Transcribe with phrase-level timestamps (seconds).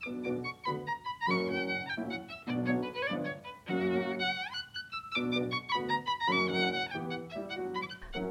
[0.00, 0.08] 大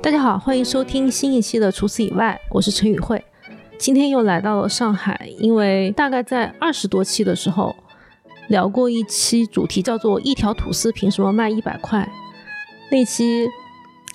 [0.10, 3.24] 家好，欢迎收听新一期的《除此以外》，我是陈宇慧。
[3.78, 7.76] 今天又来到了上海，因为大概在二十多期的时候
[8.48, 12.10] 聊过一期，主题叫做“一条吐司凭什么卖一百块”，
[12.90, 13.48] 那期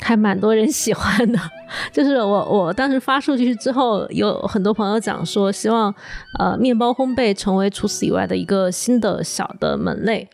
[0.00, 1.38] 还蛮多人喜欢的。
[1.92, 5.94] 就是我我当时发出去之后，有很多朋友讲说，希望
[6.38, 10.28] 呃面包烘焙成为除此以外的一个新的小的门类。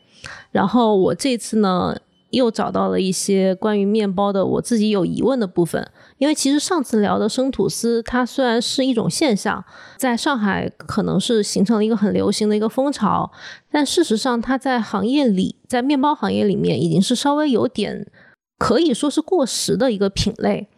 [0.51, 1.97] 然后我这次呢。
[2.33, 5.85] 又找到了一些关于面包的我自己有疑问的部分，
[6.19, 9.65] 因为其实上次聊的生吐司，它虽然是一种现象，
[9.97, 13.33] 在上海可能是形成了一个很流行的一个风潮，
[13.73, 18.07] 但事实上它在行业里，在面包行业里面已经是稍微有点
[18.59, 20.69] 可以说是过时的一个品类。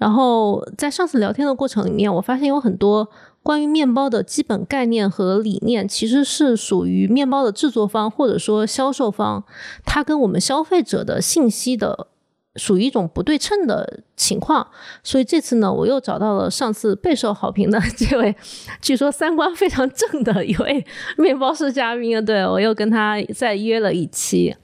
[0.00, 3.08] 然后在上次聊天的过程里面，我发现有很多。
[3.42, 9.42] 关于面包的基本概念和理念，其实是属于面包的制作方或者说销售方，
[9.86, 12.08] 它跟我们消费者的信息的
[12.56, 14.68] 属于一种不对称的情况。
[15.02, 18.36] 所以这次呢，我又找到了上次备受好评的 这位，
[18.82, 20.84] 据说三观非常正的一位
[21.16, 22.22] 面包师嘉宾。
[22.22, 24.54] 对我又跟他再约了一期。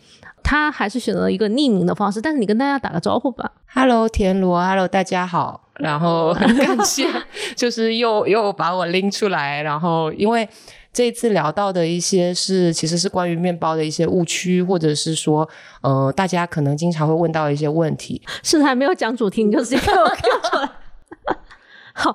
[0.47, 3.51] 他还是选择了一个匿名的方式，但是你跟大家打个招呼吧。
[3.75, 5.69] Hello，田螺，Hello，大家好。
[5.75, 7.05] 然后很 感谢，
[7.57, 9.61] 就是又又把我拎出来。
[9.63, 10.49] 然后因为
[10.93, 15.49] 这一次聊到的一些是，其实是关于面包的一些误区，或者是说，
[15.83, 18.23] 呃，大家可能经常会问到一些问题。
[18.45, 20.71] 是还没有讲主题，你就直接给我跳出来。
[21.93, 22.15] 好，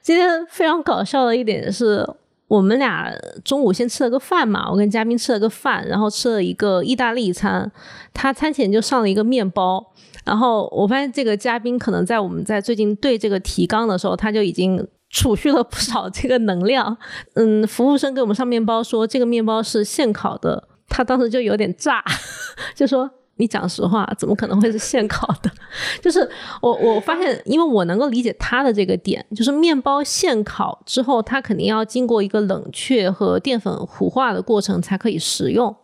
[0.00, 2.08] 今天非常搞笑的一点是。
[2.48, 3.12] 我们俩
[3.44, 7.70] 中午先吃了个饭嘛，我跟嘉宾吃了个饭，然后吃了一个意大利餐，
[8.14, 9.84] 他餐前就上了一个面包，
[10.24, 16.96] 然后我发现这个嘉宾可能在我们在最近对这个提纲的时候，他就已经储蓄了不少这个能量。
[17.34, 22.04] 嗯，服务生给我们上面包说这个面包是现烤的，他当时就有点炸，
[22.76, 23.10] 就说。
[23.36, 25.50] 你讲实话，怎么可能会是现烤的？
[26.02, 26.28] 就是
[26.60, 35.74] 我我发现，因为我能够理解他的这个点，就是面包现烤之后，它肯定要经过一个冷却和淀粉糊化的过程才可以食用。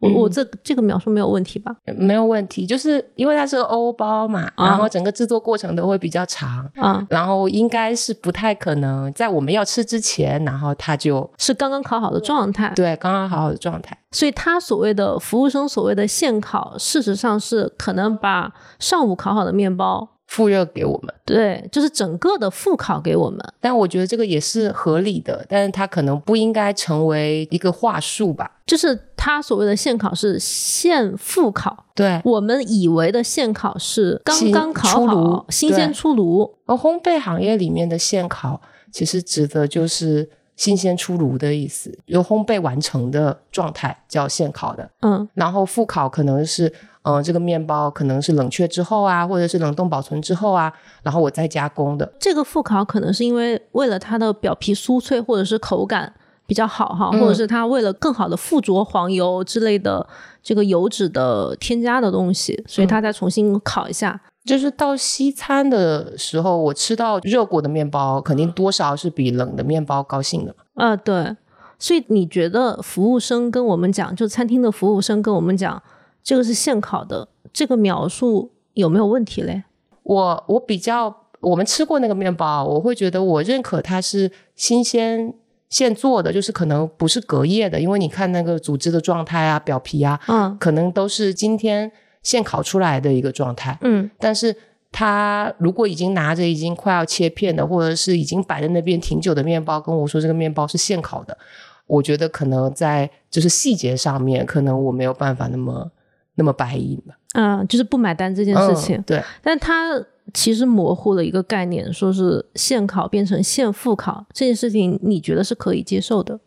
[0.00, 1.74] 我我这这个描述没有问题吧？
[1.96, 13.96] 没有问题，就是因为它是欧包嘛，然后整个制作过程都会比较长啊，然后应该是不太可能在我们要吃之前，然后它就是刚刚烤好的状态，对，刚刚好好的状态。
[14.12, 20.08] 所以他所谓的服务生所谓的现烤，事实上是可能把上午烤好的面包。
[20.30, 23.40] 复热给我们，对，就是整个的复烤给我们。
[23.60, 28.48] 但我觉得这个也是合理的，但是它可能不应该成为一个话术吧。
[28.64, 36.50] 就是他所谓的现烤是现复烤，对我们以为的现烤是刚刚烤好、新鲜出炉。
[36.64, 38.58] 而烘焙行业里面的现烤，
[38.90, 40.26] 其实指的就是
[40.56, 44.90] 新鲜出炉的意思，由烘焙完成的状态叫现烤的。
[45.02, 46.72] 嗯，然后复烤可能是。
[47.02, 50.70] 嗯，这个面包可能是冷却之后啊，或者是冷冻保存之后啊，
[51.02, 52.12] 然后我再加工的。
[52.20, 56.12] 这个复烤可能是因为为了它的表皮酥脆，或者是口感
[56.50, 60.04] 比较好哈，或者是它为了更好的附着黄油之类的
[60.42, 64.20] 这个油脂的添加的东西，所以它再重新烤一下。
[64.44, 70.52] 就是到西餐的时候，我吃到热过的面包，肯定多少是比冷的面包高兴的。
[70.74, 71.36] 啊，对。
[71.78, 75.80] 所以你觉得服务生跟我们讲，就餐厅的服务生跟我们讲。
[76.24, 79.62] 这个是现烤的，这个描述有没有问题嘞？
[80.02, 85.32] 我我比较，我们吃过那个面包，我会觉得我认可它是新鲜
[85.70, 91.90] 现做的，就是可能不是隔夜的，因为你看那个组织的状态啊，表皮啊，嗯，可能都是今天
[92.22, 94.10] 现烤出来的一个状态，嗯。
[94.18, 94.54] 但是
[94.92, 101.38] 他如果已经拿着已经快要切片的，或者是已经摆在那边挺久的面包，跟我说这个面包是现烤的，
[101.86, 105.90] 我觉得可能在就是细节上面，可能我没有办法那么。
[106.36, 107.14] 那么白银吧？
[107.34, 109.02] 嗯，就是不买单这件事情。
[109.02, 109.90] 对，但他
[110.32, 116.38] 其实模糊了一个概念，说是现烤变成现复烤这件事情，你觉得是可以接受的？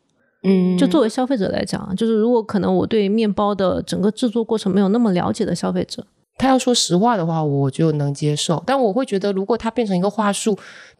[0.43, 6.05] 嗯，就作为消费者来讲，就是如果可能我对面包的整个制作过程没有那么了解的消费者，
[6.37, 8.61] 他要说实话的话，我就能接受。
[8.65, 10.57] 但我会觉得，如果它变成一个话术，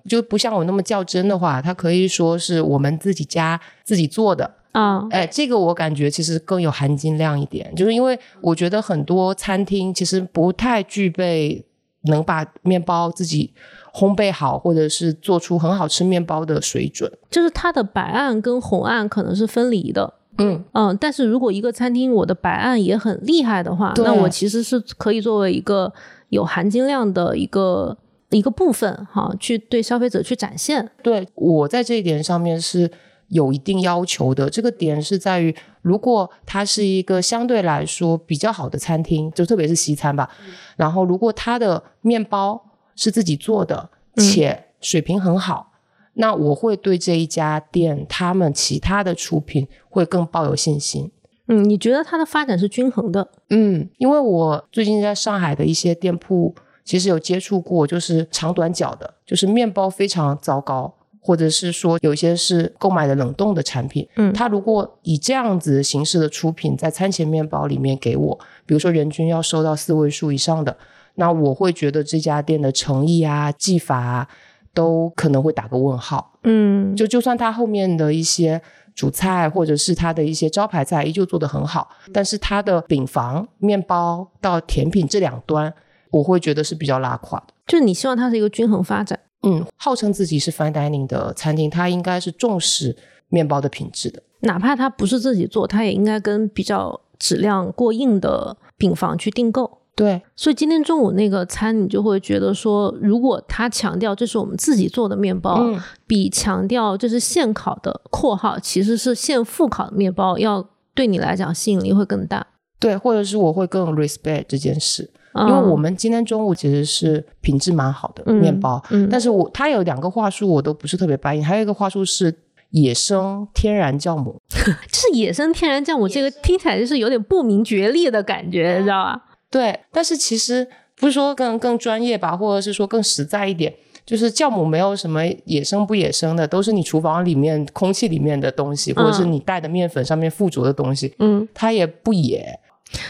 [0.07, 4.49] 就不像我那么较真的话，它可以说是我们自己家自己做的。
[4.71, 11.63] 啊，哎，这个我感觉其实更有含金量一点，就是因为我觉得很多餐厅其实不太具备
[12.03, 13.53] 能把面包自己
[13.93, 17.11] 烘焙好，或者是做出很好吃面包的水准。
[17.29, 20.97] 就是它的白案跟红案可能是分离的，嗯嗯。
[20.97, 25.91] 但是如果一个餐厅我的白案也很厉害的话，那我其实是可以作为一个
[26.29, 27.97] 有含金量的一个
[28.29, 30.89] 一个部分哈，去对消费者去展现。
[31.01, 32.91] 对我在这一点上面是。
[33.33, 34.49] 有一定要求的。
[34.49, 40.29] 这个点是在于，如果它是一个相对来说比较好的餐厅，就特别是西餐吧，
[40.77, 42.63] 然后如果它的面包
[42.95, 45.71] 是自己做的，且水平很好，
[46.13, 51.11] 那我会对这一家店他们其他的出品会更抱有信心。
[51.47, 53.29] 嗯，你觉得它的发展是均衡的？
[53.49, 60.93] 嗯，因为我最近在上海的一些店铺，其实有接触过，就是长短脚的，就是面包非常糟糕，
[61.23, 64.07] 或者是说有些是购买的冷冻的产品。
[64.17, 70.77] 嗯，他如果以这样子形式的出品在餐前面包里面给我，比如说人均要收到四位数以上的，
[71.15, 74.27] 那我会觉得这家店的诚意啊、技法啊，
[74.73, 76.37] 都可能会打个问号。
[76.43, 78.61] 嗯，就就算他后面的一些。
[78.95, 85.73] 主菜或者是它的一些招牌菜依旧做得很好，但是它的饼房、面包到甜品这两端，
[86.11, 87.55] 我会觉得是比较拉垮的。
[87.65, 89.19] 就是你希望它是一个均衡发展。
[89.43, 92.95] 嗯，号称自己是 fine dining 的餐厅，它应该是重视
[93.29, 94.23] 面包的品质的。
[94.41, 99.79] 哪怕它不是自己做，它也应该跟比较质量过硬的饼房去订购。
[99.95, 105.63] 对，所以今天中午那个餐，你就会觉得说，如果他强调这是我们自己做的面包，
[106.07, 112.47] 比强调这是现烤的（括号其实是现复烤的面包）要对你来讲吸引力会更大。
[112.79, 122.33] 对，或者是我会更 respect 这件事，因为我们今天中午其实是品质蛮好的面包，但是我它有两个话术我都不是特别答应，还有一个话术是
[122.69, 129.21] 野生天然酵母， 就是野生天然酵母，这个听起来就是有点不明觉厉的感觉，你知道吧？
[129.49, 133.73] 对，但是其实不是说更更专业吧，或者是说更实在一点，
[134.05, 142.59] 就是酵母没有什么野生不野生的，都是你厨房里面空气里面的东西，或者是你带的面粉上面附着的东西，嗯，它也不野。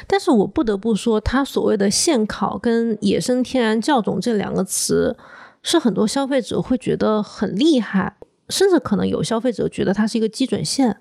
[0.07, 5.15] 但是我不得不说，它所谓的现烤跟野生天然酵种这两个词，
[5.61, 8.15] 是很多消费者会觉得很厉害，
[8.49, 10.97] 甚至可能有消费者觉得它是一个基准线。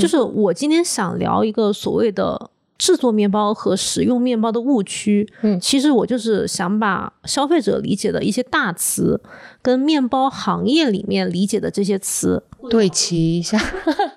[0.00, 2.50] 就是我今天想聊一个所谓的。
[2.80, 9.20] 制作面包和使用面包的误区，嗯，其实我就是想把消费者理解的一些大词，
[9.60, 13.60] 跟面包行业里面理解的这些词对齐一下，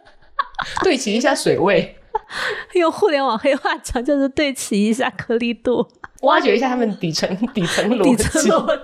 [0.82, 1.98] 对齐一下水位，
[2.74, 5.88] 用互联网黑话讲就是对齐一下颗粒度。
[6.22, 8.16] 挖掘一下他们底层 底层逻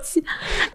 [0.04, 0.22] 辑，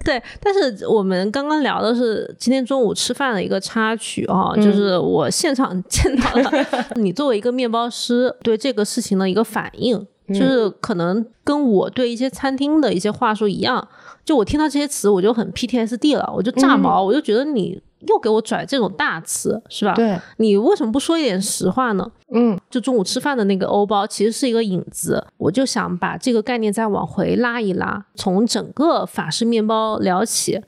[0.02, 0.22] 对。
[0.40, 6.50] 但是我们刚刚聊的是今天中午吃饭的一个插曲啊，就是我现场 见到了
[6.94, 13.86] 你作为一个面包师对这个事情的一个反应，就是可能跟我对一些餐厅的一些话术一样，
[14.24, 17.80] 就我听到这些词我就很 PTSD 了，我就炸毛，我就觉得你。
[18.06, 19.94] 又给我拽这种大词是吧？
[19.94, 22.06] 对，你为什么不说一点实话呢？
[22.34, 30.60] 嗯，就中午吃饭的那个欧包其实是一个引子，我就想把这个概念再往回拉一拉，从整个法式面包聊起。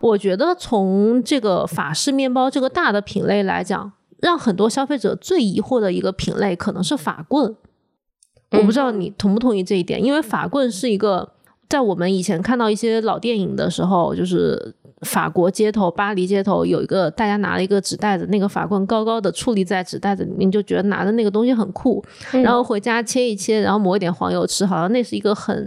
[0.00, 7.54] 我觉得从这个法式面包这个大的品类来讲，让很多消费者最疑惑的一个品类可能是法棍。
[8.52, 11.34] 我不知道你同不同意这一点，因为法棍是一个
[11.70, 14.74] 在我们以前看到一些老电影的时候，就是。
[15.00, 25.66] 法国街头，巴黎街头有一个，大家拿了一个纸袋子，那个法棍高高的矗立在纸袋子里面，就觉得拿着那个东西很酷，然后回家切一切，然后抹一点黄油吃，好像那是一个很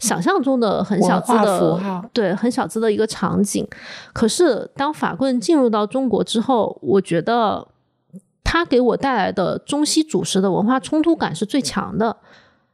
[0.00, 3.64] 想象中的很小资的，对，很小资的一个场景。
[4.12, 7.68] 可是当法棍进入到中国之后，我觉得
[8.42, 12.16] 它给我带来的中西主食的文化冲突感是最强的。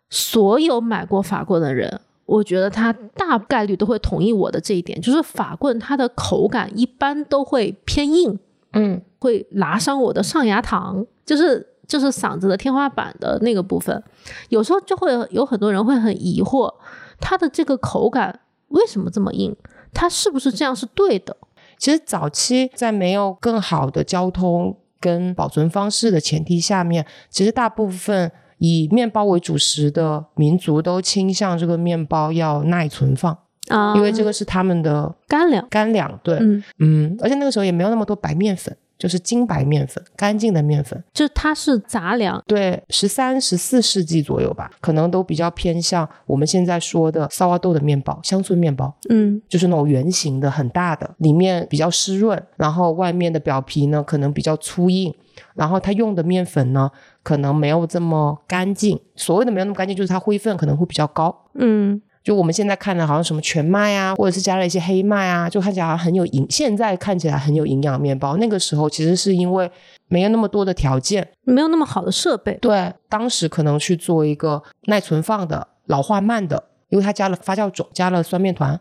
[0.09, 2.00] 所有买过法棍的人。
[2.31, 8.39] 我觉得他大概率都会同意我的这一点，就是法棍它的口感一般都会偏硬，
[8.73, 14.01] 嗯，会拉伤我的上牙膛，就是就是嗓子的天花板的那个部分。
[14.49, 16.73] 有时候就会有很多人会很疑惑，
[17.19, 19.57] 它的这个口感为什么这么硬？
[19.93, 21.37] 它是不是这样是对的？
[21.79, 28.31] 其实早期在没有更好的交通跟保存方式的前提下面，其实大部分。
[28.61, 33.37] 以面包为主食的民族都倾向这个面包要耐存放
[33.69, 35.67] 啊，因为这个是他们的干粮。
[35.71, 36.38] 干粮，对，
[36.79, 42.43] 嗯，而且那个时候也没有那么多白面粉，就是精白面粉，干净的面粉，就它是杂粮。
[42.47, 55.14] 对，十三、十四世纪左右吧，可能都比较偏向我们现在说的萨瓦豆的面包，乡村面包，嗯，就是那种圆形的、很大的，里面比较湿润，然后外面的表皮呢可能比较粗硬。
[55.55, 56.90] 然后它用的面粉呢，
[57.23, 59.00] 可能没有这么干净。
[59.17, 61.35] 所谓的没有那么干净，就是它灰分可能会比较高。
[61.55, 66.47] 嗯，就我们现在看的，好像什么全麦啊，或者是加了一些黑麦啊，就看起来很有营。
[66.49, 69.71] 现在看起来很有营养面包，那个时候其实是因为
[70.09, 72.55] 没有那么多的条件，没有那么好的设备。
[72.61, 78.81] 对，当时可能去做一个耐存放的、老化慢的，因为它加了发酵种，加了酸面团，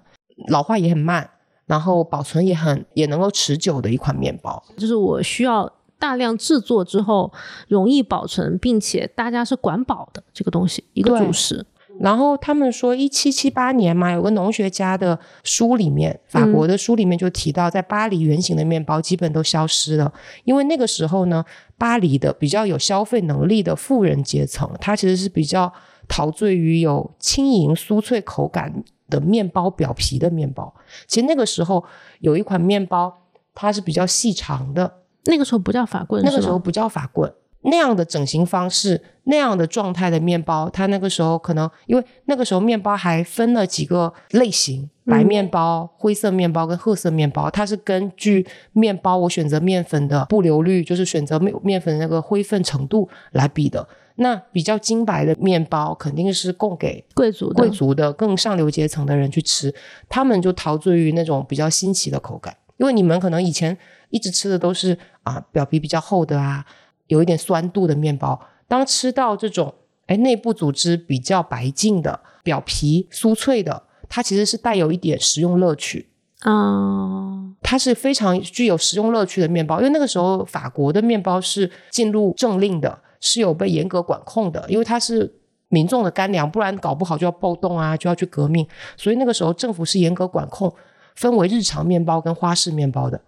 [0.49, 1.29] 老化也很慢。
[1.65, 4.59] 然后保存也很也能够持久的一款面包。
[4.75, 7.31] 就是我需要大量制作之后
[7.67, 11.65] 容易保存，并且大家是管饱的这个东西，一个主食。
[11.99, 20.13] 然后他们说，一七七八年嘛，有个农学家的书里面，法国的书里面就提到，在巴黎圆形的面包基本都消失了，
[20.45, 21.43] 因为那个时候呢，
[21.77, 25.73] 巴黎的比较有消费能力的富人阶层，他其实是比较
[26.07, 30.73] 陶醉于有轻盈酥脆口感的面包表皮的面包。
[31.05, 31.83] 其实那个时候
[32.19, 33.13] 有一款面包，
[33.53, 34.89] 它是比较细长的，
[35.29, 37.31] 那个时候不叫法棍，那个时候不叫法棍。
[37.63, 47.51] 那样的整形方式，那样的状态的面包，它那个时候可能因为那个时候面包还分了几个类型：白面包、灰色面包跟褐色面包。
[47.51, 53.85] 它是根据面包我选择面粉的不流率，就是选择面面粉的那个灰分程度来比的。
[54.15, 59.75] 那比较金白的面包肯定是供给贵族、贵族的更上流阶层的人去吃，
[60.07, 62.55] 他们就陶醉于那种比较新奇的口感。
[62.77, 63.77] 因为你们可能以前
[64.09, 66.65] 一直吃的都是啊表皮比较厚的啊。
[67.07, 69.73] 有一点酸度的面包，当吃到这种
[70.05, 76.07] 哎内部组织比较白净的表皮酥脆的，它其实是带有一点食用乐趣
[76.41, 79.79] 啊，它是非常具有食用乐趣的面包。
[79.79, 85.33] 因为那个时候法国的面包是进入政令的，是有被严格管控的，因为它是
[85.69, 88.67] 民众的干粮，不然搞不好就要暴动啊，就要去革命。
[88.95, 90.71] 所以那个时候政府是严格管控，
[91.15, 93.19] 分为日常面包跟花式面包的。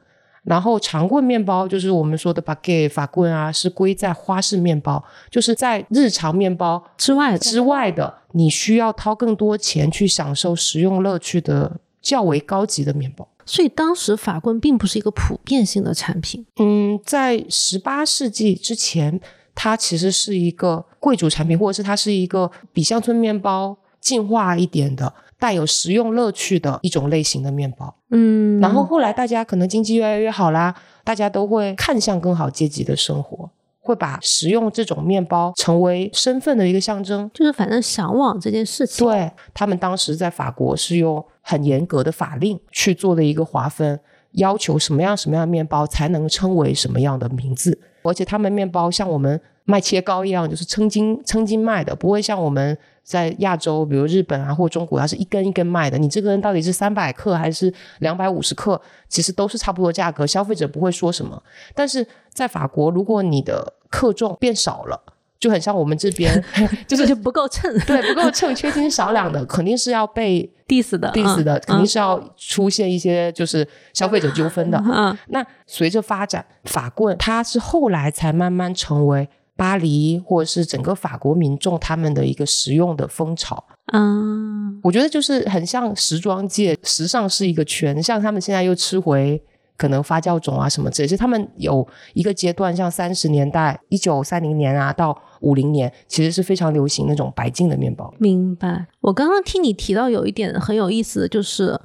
[0.43, 13.27] 然后长棍面包就是我们说的 baguette 法棍啊，是归在花式面包，就是在日常面包之外之外的，你需要掏更多钱去享受食用乐趣的较为高级的面包。
[13.45, 16.45] 所以当时法棍并不是一个普遍性的产品。
[16.57, 19.19] 嗯，在十八世纪之前，
[19.53, 25.13] 它其实是一个贵族产品，或者是它是一个比乡村面包进化一点的。
[25.41, 39.07] 带有食用乐趣的一种类型的面包，嗯，然后后来大家可能经济越来越好啦，大家都会看向更好阶级的生活，会把食用这种面包成为身份的一个象征，就是反正向往这件事情。
[39.07, 43.99] 对他们当时在法国是用很严格的法令去做的一个划分，
[44.33, 52.77] 要求什么样什么样的面包才能称为什么样的名字，而且他们面包像我们卖切糕一样，就是称斤称斤卖的，不会像我们。
[53.03, 55.97] 在亚洲，比如日本啊或中国，它是一根一根卖的。
[55.97, 58.79] 你这根到底是三百克还是两百五十克，
[59.09, 61.41] 其实都是差不多价格，消费者不会说什么。
[61.73, 65.01] 但是在法国，如果你的克重变少了，
[65.39, 66.41] 就很像我们这边，
[66.87, 74.81] 就是就不够称，对，不够称，缺斤少两的，肯定是要被 diss 的，diss 的，肯定是要出现一些就是消费者纠纷的。
[74.85, 79.27] 嗯，那随着发展，法棍它是后来才慢慢成为。
[79.61, 83.63] 巴黎或者是整个法国民众他们的一个实用的风潮，
[83.93, 89.39] 嗯，我觉得就是很像时装界，时尚是一个圈，像他们现在又吃回
[89.77, 98.11] 可能发酵种啊什么，只是他们有一个阶段，像三十年代一九三零年啊到五零年，其实是非常流行那种白净的面包。
[98.17, 98.87] 明白。
[99.01, 101.79] 我刚刚听你提到有一点很有意思，就是。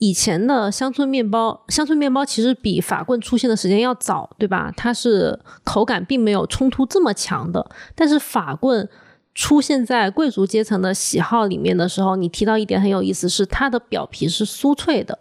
[0.00, 4.72] 以前的乡村面包，乡村面包其实比法棍出现的时间要早，对吧？
[4.74, 7.70] 它是口感并没有冲突这么强的。
[7.94, 8.88] 但是法棍
[9.34, 15.18] 出现在贵族阶层的喜好里面的时候，你提到一点很有意思，是它的表皮是酥脆的。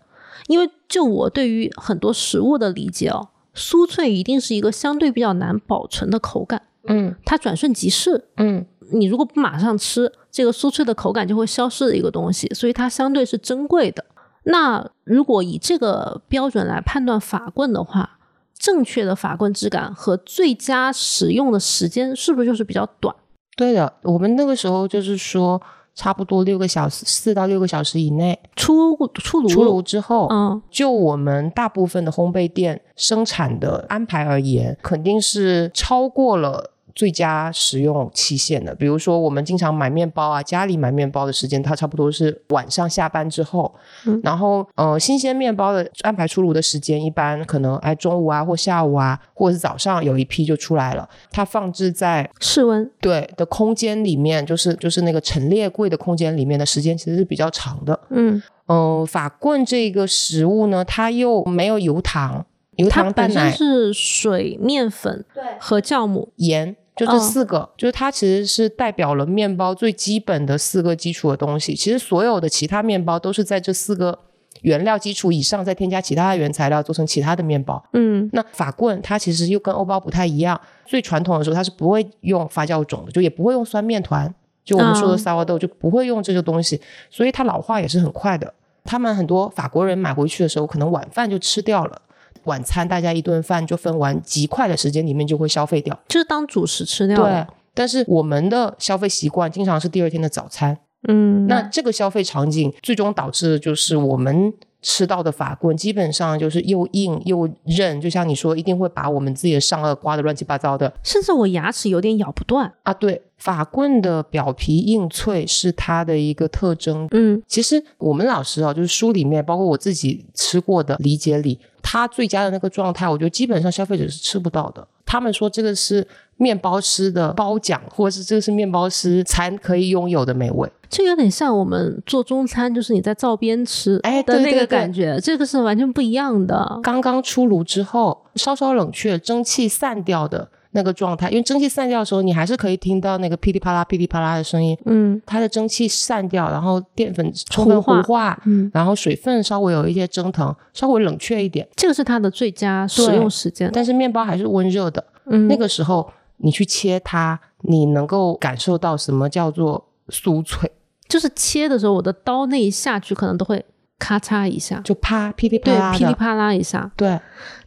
[0.47, 6.61] 因为就我对于很多食物的理解哦，酥脆一定是一个相对比较难保存的口感。
[6.87, 8.23] 嗯，它转瞬即逝。
[8.37, 14.05] 嗯，你如果不马上吃，这个酥脆的口感就会消失的一个东西，所以它相对是珍贵的。
[14.43, 18.17] 那如果以这个标准来判断法棍的话，
[18.57, 23.15] 正确的法棍质感和最佳使用的时间是不是就是比较短？
[23.55, 25.61] 对的，我们那个时候就是说，
[25.93, 36.71] 差不多六个小时，四到六个小时以内出出炉出炉之后，嗯，就我们大部分的烘焙店生产的安排而言，肯定是超过了。
[36.99, 43.73] 最佳食用期限的，比如说我们经常买面包啊，家里买面包的时间，它差不多是晚上下班之后。
[44.05, 51.07] 嗯，然后呃，新鲜面包的安排出炉的时间，一般可能哎中午啊或下午啊，或者是早上有一批就出来了。
[51.31, 57.97] 它放置在室温对的空间里面，就是就是那个陈列柜的空间里面的时间其实是比较长的。
[58.09, 66.75] 嗯嗯，法棍这个食物呢，它又没有油糖，油糖蛋奶是水、面粉对和酵母盐。
[66.99, 71.73] 就这四个，就是它其实是代表了面包最基本的四个基础的东西。
[71.73, 74.19] 其实所有的其他面包都是在这四个
[74.63, 77.81] 原料基础以上再添加其他的原材料做成其他的面包。
[77.93, 84.33] 嗯，那法棍它其实又跟欧包不太一样，最传统的时候它是不会用发酵种的，就也不会用酸面团，
[84.65, 88.53] 就我们说的 sourdough 就不会用这个东西，所以它老化也是很快的。
[88.83, 92.01] 他们很多法国人买回去的时候，可能晚饭就吃掉了，
[92.49, 97.23] 晚餐大家一顿饭就分完，极快的时间里面就会消费掉，就是当主食吃掉。
[97.23, 100.77] 对，但是我们的消费习惯经常是第二天的早餐。
[101.07, 104.53] 嗯，那这个消费场景最终导致的就是我们。
[104.81, 112.93] 吃到的法棍基本上就是又硬又韧，就像你说，一定会把我们自己的上颚刮得乱七八糟的，甚至我牙齿有点咬不断啊。
[112.93, 117.05] 对，法棍的表皮硬脆是它的一个特征。
[117.11, 124.87] 嗯，其实我们老师啊，就是书里面，包括我自己吃过的理解里，它最佳的那个状态，我觉得基本上消费者是吃不到的。
[125.05, 126.05] 他们说这个是
[126.37, 136.79] 面包师的褒奖，或者是这个是面包师才可以拥有的美味，这有点像我们做中餐，就是你在灶边吃哎的那个感觉，这个是完全不一样的。
[136.83, 144.77] 刚刚出炉之后，稍稍冷却，蒸汽散掉的那个状态，因为蒸汽散掉的时候，你还是可以听到那个噼里啪啦、噼里啪啦的声音。
[144.85, 153.69] 嗯，它的蒸汽散掉，然后淀粉充分糊化，嗯，然后水分稍微有一些蒸腾，稍微冷却一点，这个是它的最佳使用时间。
[153.73, 155.03] 但是面包还是温热的。
[155.25, 160.71] 嗯那个时候你去切它，你能够感受到什么叫做酥脆？
[161.07, 163.65] 就是切的时候，我的刀那一下去，可能都会
[163.99, 166.89] 咔嚓一下，就啪噼里啪啦，噼里啪啦一下。
[166.95, 167.19] 对。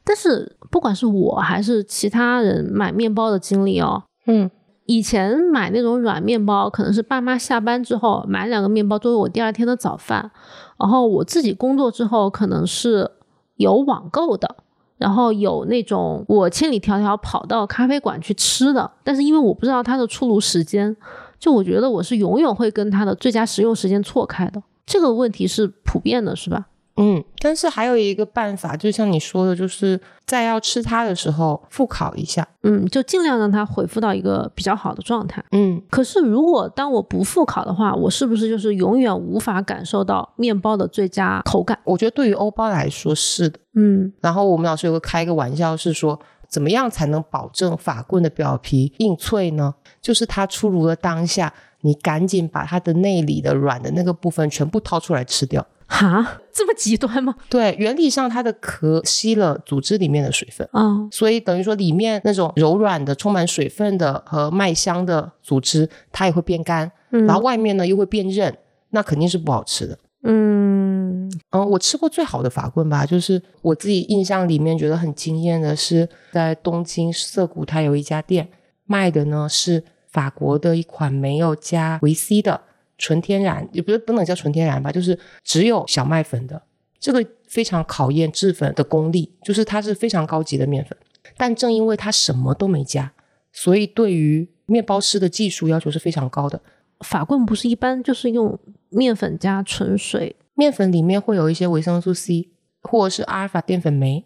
[0.02, 4.50] 但是不管是我还是其他人买面包的经历哦，嗯，
[4.86, 10.32] 以前买那种软面包，可能是爸妈下班之后买两个面包作为我第二天的早饭，
[10.80, 13.10] 然后我自己工作之后，可能是
[13.56, 14.56] 有网购的。
[14.98, 20.96] 然后有那种我千里迢迢跑到咖啡馆去吃的，但是因为我不知道它的出炉时间，
[21.40, 24.62] 就我觉得我是永远会跟它的最佳食用时间错开的。
[24.92, 26.66] 这个问题是普遍的，是吧？
[26.98, 35.42] 嗯，但是还有一个办法，就像你说的，就是在要吃它的时候复烤一下，嗯，就尽量让它恢复到一个比较好的状态。
[35.52, 41.78] 嗯，可是如果当我不复烤的话，我是不是就是永远无法感受到面包的最佳口感？
[41.84, 44.12] 我觉得对于欧包来说是的，嗯。
[44.20, 49.74] 然后我们老师有个开一个玩笑，是说怎么样才能保证法棍的表皮硬脆呢？
[50.02, 55.64] 就是它出炉的当下，你赶紧把它的内里的软的那个部分全部掏出来吃掉。
[55.86, 57.34] 哈，这么极端吗？
[57.50, 68.56] 对，原理上它的壳吸了组织里面的水分，嗯，所以等于说里面那种柔软的、充满水分的和麦香的组织，它也会变干，然后外面呢又会变韧，
[68.90, 69.98] 那肯定是不好吃的。
[70.22, 78.48] 嗯嗯，我吃过最好的法棍吧，就是我自己印象里面觉得很惊艳的是，在东京涩谷，它有一家店
[78.86, 82.60] 卖的呢是法国的一款没有加维 C 的。
[82.98, 86.62] 纯天然也不是不能叫纯天然吧，就是只有小麦粉的，
[87.00, 90.96] 这个非常考验制粉的功力，就是它是非常高级的面粉。
[91.36, 93.12] 但正因为它什么都没加，
[93.50, 96.60] 所以对于面包师的技术要求是非常高的。
[97.00, 98.56] 法棍不是一般就是用
[98.90, 102.50] 面粉加纯水，面粉里面会有一些维生素 C
[102.82, 104.24] 或者是阿尔法淀粉酶，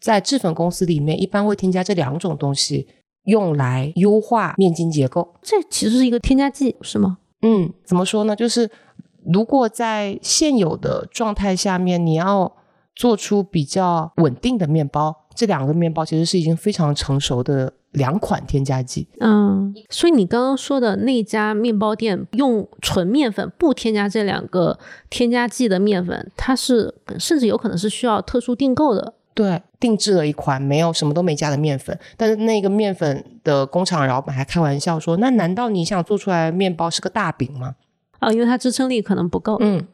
[0.00, 2.86] 在制粉公司里面一般会添加这两种东西，
[3.24, 5.34] 用来优化面筋结构。
[5.42, 7.18] 这其实是一个添加剂，是吗？
[7.42, 8.36] 嗯，怎么说呢？
[8.36, 8.70] 就是
[9.24, 12.52] 如果在现有的状态下面，你要
[12.94, 19.08] 做出比较稳定的面包，这两个面包其实是已经非常成熟的两款添加剂。
[19.18, 29.14] 嗯，所以你刚刚说的那家面包店用纯面粉不添加这两个添加剂的面粉，它是甚至有可能是需要特殊订购的。
[29.34, 37.74] 对，定制了一款没有什么都没加的面粉，但是那个面粉的工厂老板还开玩笑说：“那难道你想做出来面包是个大饼吗？”
[38.20, 39.56] 啊，因为它支撑力可能不够。
[39.60, 39.84] 嗯，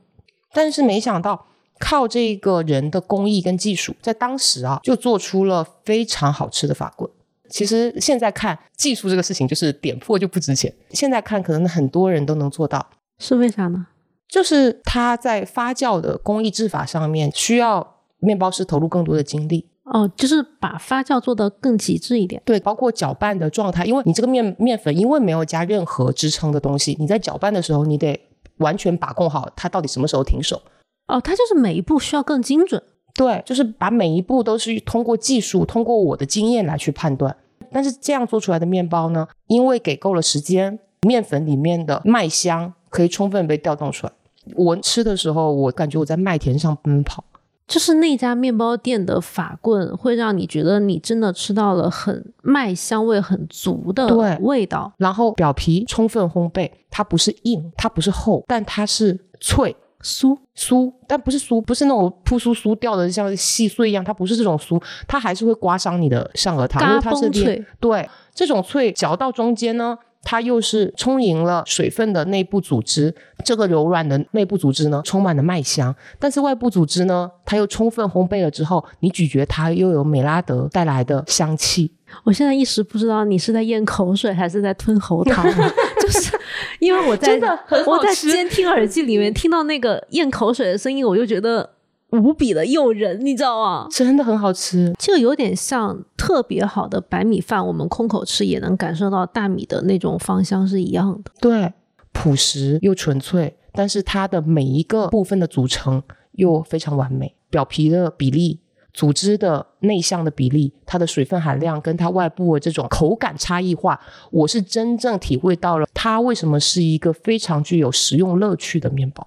[0.53, 1.47] 但是没想到
[1.81, 7.11] 靠这个人的工艺跟技术，在当时啊就做出了非常好吃的法棍。
[7.49, 10.71] 其实现在看技术这个事情，就是点破就不值钱。
[10.91, 12.87] 现在看可能很多人都能做到，
[13.19, 13.87] 是为啥呢？
[14.29, 17.95] 就是它在发酵的工艺制法上面需要。
[18.21, 22.41] 面包师投入更多的精力哦，就是把发酵做得更极致一点。
[22.45, 28.21] 对，包括搅拌的状态，因为你这个面面粉因为没有加任何支撑的东西，你在搅拌的时候，你得
[28.59, 30.61] 完全把控好它到底什么时候停手。
[31.07, 32.83] 哦，它就是每一步需要更精准。
[33.15, 37.37] 对，就是把每一步都是通过技术、通过我的经验来去判断。
[37.73, 44.13] 但是这样做出来的面包呢，因为给够了时间，面粉里面的麦香可以充分被调动出来。
[44.55, 47.25] 我吃的时候，我感觉我在麦田上奔跑。
[47.69, 54.91] 就是那家面包店的法棍，会让你觉得你真的吃到了很麦香味很足的味道。
[54.97, 67.63] 然后表皮充分烘焙，它不是硬，它不是厚，但它是脆酥酥，但不是酥，不是那种扑酥酥掉的像细碎一样，它不是这种酥，它还是会刮伤你的上颚膛，因为它是脆。
[67.79, 75.95] 对，这种脆嚼到中间呢，它又是充盈了水分的内部组织，这个柔软的内部组织呢，充满了麦香。
[76.19, 81.93] 但是外部组织呢，它又充分烘焙了之后，你咀嚼它又有美拉德带来的香气。
[82.25, 85.45] 我现在一时不知道你是在咽口水还是在吞喉糖，
[86.01, 86.39] 就是
[86.81, 87.39] 因为我在
[87.87, 91.78] 我在监听耳机里面听到那个咽口水的声音，我就觉得。
[92.11, 93.87] 无比的诱人，你知道吗？
[93.91, 101.31] 真的很好吃，这个有点像特别好的白米饭，我们空口吃也能感受到大米的那种芳香是一样的。
[101.41, 101.73] 对，
[102.13, 107.35] 朴实又纯粹，但是它的每一个部分的组成又非常完美。
[107.51, 108.61] 表皮的比例、
[108.93, 113.99] 组织的内向的比例、它的水分含量跟它外部的这种口感差异化，
[114.31, 119.27] 我是真正体会到了它为什么是一个非常具有食用乐趣的面包。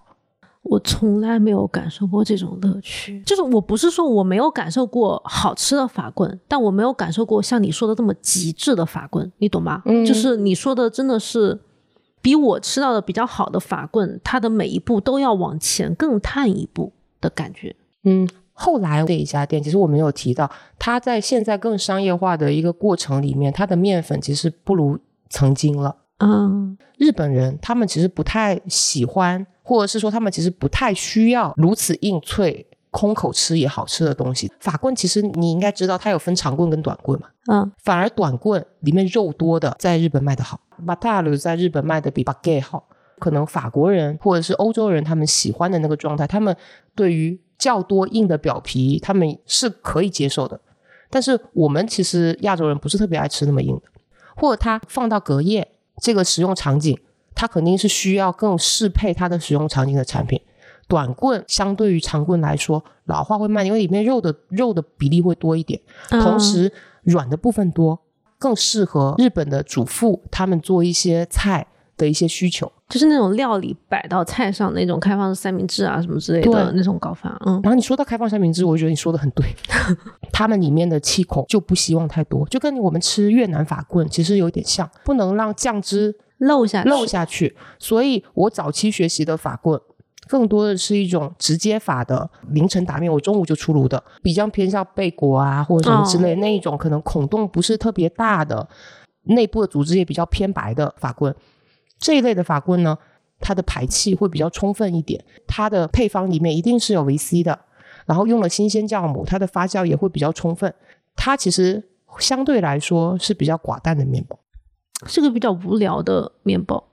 [0.64, 9.82] 我从来没有感受过这种乐趣，就是我不是说我没有感受过好吃的法棍，但我没有感受过像你说的这么极致的法棍，你懂吗？
[9.86, 11.60] 嗯，就是你说的真的是
[12.22, 17.76] 比我吃到的比较好的法棍，它的每一步都要往前更探一步的感觉。
[18.04, 25.98] 嗯，后来这一家店其实我没有提到，它在现在更商业化的一个过程里面，它的面粉其实不如曾经了。
[26.20, 29.48] 嗯，日本人他们其实不太喜欢。
[29.72, 34.52] 或者是说，他们其实不太需要如此硬脆、空口吃也好吃的东西。
[34.60, 37.30] 法棍其实你应该知道，它有分长棍跟短棍嘛。
[37.50, 40.60] 嗯，反而短棍里面肉多的，在日本卖的好。
[40.86, 42.84] 巴塔鲁在日本卖的比巴盖好。
[43.18, 46.54] 可能法国人或者是欧洲人他们喜欢的那个状态，他们
[46.94, 50.60] 对于较多硬的表皮，他们是可以接受的。
[51.10, 53.84] 但是我们其实亚洲人不是特别爱吃那么硬的，
[54.36, 57.00] 或者它放到隔夜这个食用场景。
[57.34, 60.40] 它肯定是需要更适配它的使用场景的产品。
[60.88, 66.70] 短棍相对于长棍来说，老化会慢，因为里面肉的肉的比例会多一点，同时
[67.04, 67.98] 软的部分多，
[68.38, 71.66] 更适合日本的主妇他们做一些菜
[71.96, 77.40] 的一些需求，就是那种料理摆到菜上那种开放式三明治啊什么之类的那种搞法。
[77.46, 79.46] 嗯，然后你说到开放三明治，我觉得你说的很对，
[80.34, 86.14] 他们里面的气孔就不希望太多，就跟我们吃越南法棍其实有点像，不能让酱汁。
[86.42, 89.80] 漏下漏下去，所以我早期学习的法棍，
[90.28, 98.68] 更多的是一种直接法的凌晨打面，我中午就出炉的，比较偏向贝果啊或者什么之类那一种，可能孔洞不是特别大的，
[99.24, 101.36] 内部的组织也比较偏白的法棍。
[102.00, 102.98] 这一类的法棍呢，
[103.40, 107.60] 它的排气会比较充分一点，它的配方里面一定是有维 C 的，
[108.08, 110.74] 然后用了新鲜酵母，它的发酵也会比较充分，
[111.16, 111.84] 它其实
[112.18, 114.40] 相对来说是比较寡淡的面包。
[115.08, 116.84] 是个比较无聊的面包，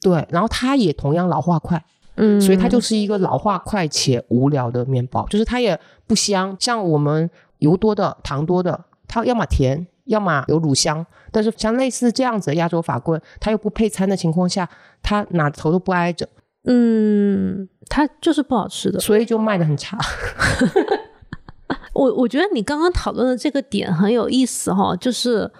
[0.00, 1.82] 对，然后它也同样老化快，
[2.16, 14.68] 嗯，所以它就是一个老化快且无聊的面包，就是它也不香，像我们油多的、糖多的，它要么甜，要么有乳香，但是像类似这样子的亚洲法棍，它又不配餐的情况下，
[15.02, 16.28] 它哪头都不挨着，
[16.64, 19.98] 嗯，它就是不好吃的，所以就卖的很差。
[21.94, 25.50] 我我觉得你刚刚讨论的这个点很有意思哈，就是。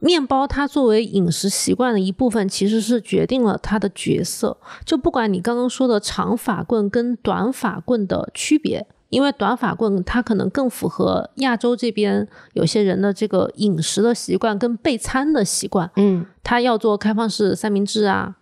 [0.00, 4.56] 面包它作为饮食习惯的一部分，其实是决定了它的角色。
[4.84, 15.90] 就不管你刚刚说的长法棍跟短法棍的区别，因为短法棍它可能更符合亚洲这边有些人的这个饮食的习惯跟备餐的习惯。
[15.96, 18.36] 嗯，他要做开放式三明治啊，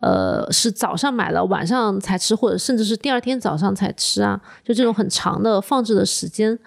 [0.00, 6.58] 呃，是早上买了晚上才吃，或者甚至是第二天早上才吃啊，就这种很长的放置的时间。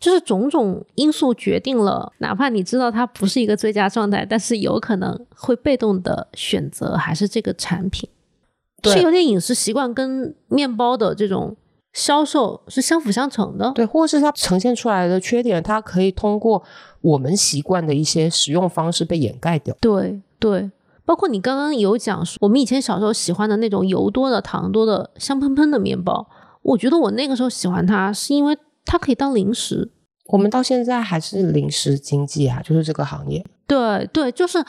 [0.00, 8.08] 就是种种因素决定了，哪怕你知道它不是一个最佳状态，但是有可能会被动的选择还是这个产品，
[8.84, 11.56] 是有点饮食习惯跟面包的这种
[11.92, 13.72] 销售是相辅相成的。
[13.74, 16.62] 对，或者是它呈现出来的缺点，它可以通过
[17.00, 19.74] 我们习惯的一些使用方式被掩盖掉。
[19.80, 20.70] 对对，
[21.06, 26.28] 包括你刚刚有讲说，我们以前小时候喜欢的那种油多的、糖多的、香喷喷的面包，
[26.62, 29.90] 我觉得我那个时候喜欢它是因为它可以当零食。
[30.26, 33.44] 我们到现在还是零食经济啊，就是这个行业。
[33.66, 34.64] 对对，就是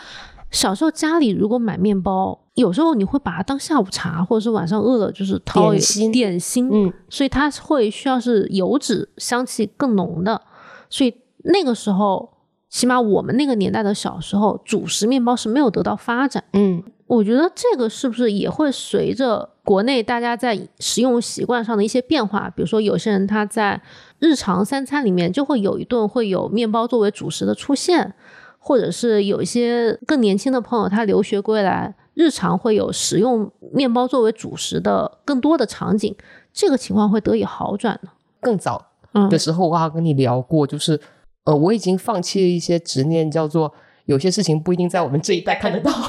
[0.51, 6.11] 小时候家里如果买面包，有时候你会把它当下午茶，或者是晚上饿了就是掏点心。
[6.11, 10.41] 点心，嗯，所以它会需要是油脂香气更浓的，
[10.89, 11.13] 所以
[11.45, 12.34] 那个时候，
[12.75, 16.43] 起码我们那个年代的小时候，主食面包是没有得到发展。
[16.51, 22.49] 嗯，我觉得这个是不是也会随着国内大家在食用习惯上的一些变化？
[22.53, 23.81] 比如说有些人他在。
[24.19, 28.13] 日常三餐里面就会有一顿会有面包作为主食的出现，
[28.57, 36.15] 或者是有一些更年轻的朋友他留学归来，日常会有食用面包作为主食的更多的场景，
[36.53, 38.09] 这个情况会得以好转呢。
[38.39, 38.83] 更早
[39.29, 40.99] 的时候，我还跟你聊过，就是
[41.45, 43.73] 呃，我已经放弃了一些执念，叫做
[44.05, 45.91] 有些事情不一定在我们这一代看得到。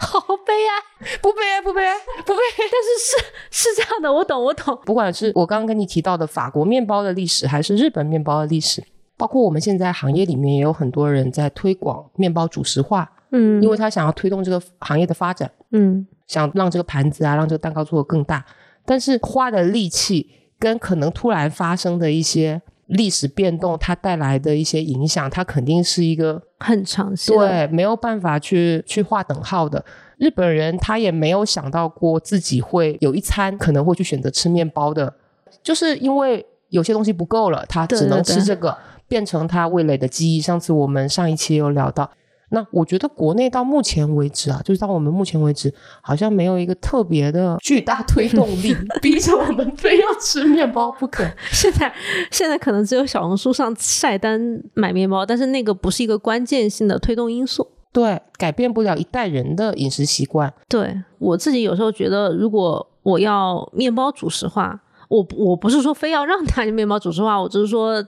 [0.00, 2.56] 好悲哀，不悲哀，不悲哀，不悲哀。
[2.58, 4.78] 但是是是这样的，我懂，我懂。
[4.86, 8.82] 不管是我刚刚跟你提到的法国面包的历史，还是日本面包的历史，
[9.18, 18.42] 包括我们现在行业里面也有很多人在推广面包主食化，嗯，因为他想要推动这个行业的发展，嗯，想让这个盘子啊，让这个蛋糕做得更大，
[18.86, 22.60] 但是花的力气跟可能突然发生的一些。
[22.90, 29.84] 历史变动它带来的一些影响，它肯定是一个很长期对，没有办法去去划等号的。
[30.18, 35.14] 日本人他也没有想到过自己会有一餐可能会去选择吃面包的，
[35.62, 38.76] 就是因为有些东西不够了，他只能吃这个，
[39.08, 40.40] 变成他味蕾的记忆。
[40.40, 42.10] 上次我们上一期有聊到。
[42.50, 51.24] 那我觉得国内到目前为止啊，就是到我们目前为止，好像没有一个特别的 巨大推动力，逼着我们非要吃面包不可。
[51.52, 51.92] 现在
[52.30, 60.52] 现在可能只有小红书上晒单买面包，但是那个不是一个关键性的推动因素，对，改变不了一代人的饮食习惯。
[60.68, 68.04] 对我自己有时候觉得，如果我要面包主食化，我我不是说非要让它面包主食化，我只是说。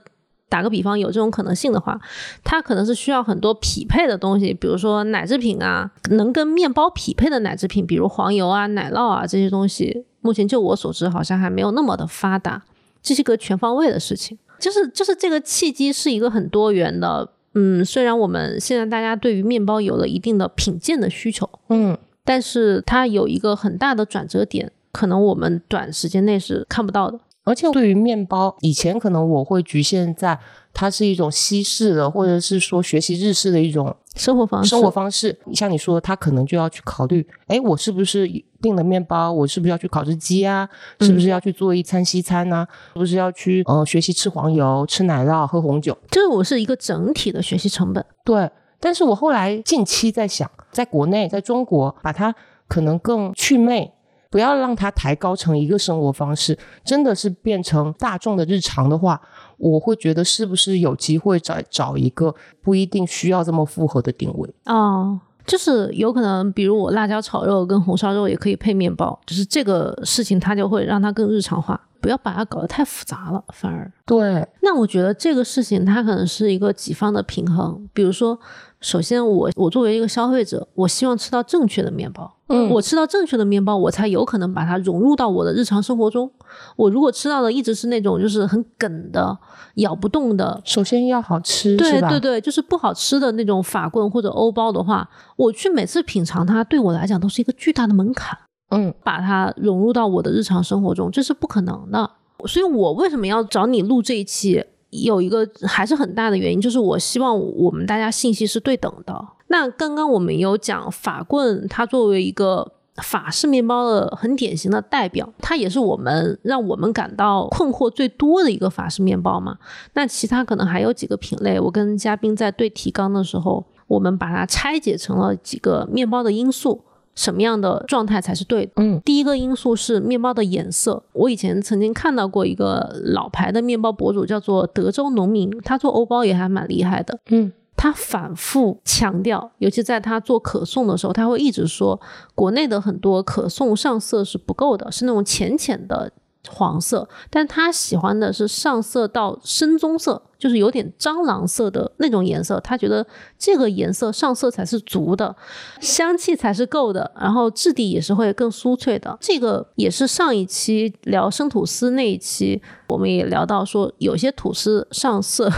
[0.53, 1.99] 打个比方，有这种可能性的话，
[2.43, 12.61] 它可能是需要很多匹配的东西，比如说奶制品啊，能跟面包匹配的奶制品，比如黄油啊、奶酪啊这些东西，目前就我所知，好像还没有那么的发达。
[13.01, 17.27] 这是个全方位的事情，就是就是这个契机是一个很多元的。
[17.55, 27.19] 嗯，虽然我们现在大家对于面包有了一定的品鉴的需求，嗯，但是它有一个很大的转折点，可能我们短时间内是看不到的。
[27.43, 30.39] 而且对于面包，以前可能我会局限在
[30.73, 34.69] 它是一种西式的，或者是说学习日式的一种生活方式。
[34.69, 38.27] 生活方式，像你说，他可能就要去考虑，哎，我是不是
[38.61, 40.67] 订了面包，我是不是要去烤只鸡啊？
[41.01, 42.65] 是不是要去做一餐西餐呢？
[42.93, 45.97] 是不是要去嗯学习吃黄油、吃奶酪、喝红酒？
[46.09, 48.03] 这我是一个整体的学习成本。
[48.23, 52.33] 对，但是我后来近期在想，在国内，在中国，把它
[52.67, 53.93] 可能更祛魅。
[54.33, 59.21] 不要让它抬高成一个生活方式，真的是变成大众的日常的话，
[59.57, 64.49] 我会觉得是不是有机会再找一个不一定需要这么复合的定位。
[64.65, 74.47] 哦，就是有可能，比如我辣椒炒肉跟红烧肉也可以配面包，就是这个事情它就会让它更日常化，不要把它搞得太复杂了，反而对。
[74.61, 78.37] 那我觉得这个事情它可能是一个几方的平衡，比如说。
[78.83, 82.29] 首先，我我作为一个消费者，我希望吃到正确的面包。
[82.47, 86.29] 嗯，我吃到正确的面包，我才有可能把它融入到我的日常生活中。
[86.75, 89.37] 我如果吃到的一直是那种就是很梗的、
[89.75, 98.37] 咬不动的，首先要好吃，对对对，就是不好吃的那种法棍或者欧包的话，我去每次品尝它，对我来讲都是一个巨大的门槛。
[98.73, 102.09] 嗯，把它融入到我的日常生活中，这是不可能的。
[102.45, 104.63] 所以我为什么要找你录这一期？
[104.89, 109.27] 有一个还是很大的原因，就是我希望我们大家信息是对等的。
[109.47, 119.57] 那刚刚我们有讲法棍，它作为一个法式面包的很典型的代表，它也是我们让我们感到困惑最多的一个法式面包嘛。
[119.93, 126.83] 那其他可能还有几个品类，我跟嘉宾在对提纲的时候，我们把它拆解成了几个面包的因素。
[127.15, 128.71] 什么样的状态才是对的？
[128.77, 131.03] 嗯，第一个因素是面包的颜色。
[131.13, 137.19] 我以前曾经看到过一个老牌的面包博主，叫做德州农民，他做欧包也还蛮厉害的。
[137.29, 141.99] 嗯，他反复强调，尤其在他做可颂的时候，他会一直说，
[142.33, 146.11] 国内的很多可颂上色是不够的，是那种浅浅的。
[146.49, 152.59] 黄色，但他喜欢的是上色到深棕色，就是有点蟑螂色的那种颜色。
[152.59, 153.05] 他觉得
[153.37, 155.35] 这个颜色上色才是足的，
[155.79, 159.17] 香气才是够的，然后质地也是会更酥脆的。
[159.21, 165.51] 这个也是上一期聊生吐司那一期，我们也聊到说，有些吐司上色。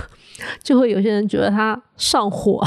[0.61, 2.61] 就会有些人觉得他上火，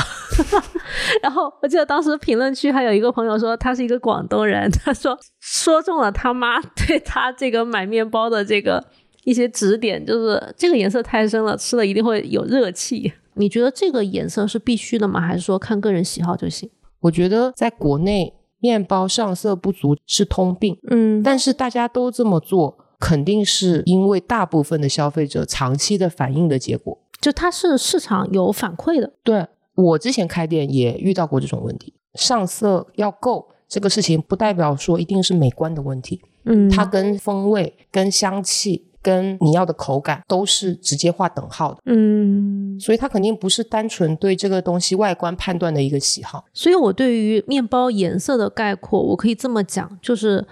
[1.23, 8.83] 然后我记得当时评论区还有一个朋友说他是一个广东人，他说说中了他妈 对他这个买面包的这个
[9.25, 13.13] 一些指点，就是这个颜色太深了，吃了一定会有热气。
[13.35, 15.21] 你觉得这个颜色是必须的吗？
[15.21, 16.71] 还是说看个人喜好就行？
[17.01, 26.99] 我觉得在国内面包上色不足是通病，嗯，但是大家都这么做，肯定是因为大部分的消费者长期的反应的结果。
[27.21, 46.45] 就它是市场有反馈的，对我之前开店也遇到过这种问题，上色要够这个事情不代表说一定是美观的问题，嗯，它跟风味、跟香气、跟你要的口感都是直接画等号的，嗯，所以它肯定不是单纯对这个东西外观判断的一个喜好。
[46.53, 50.47] 所以我对于面包颜色的概括，我可以这么讲，就是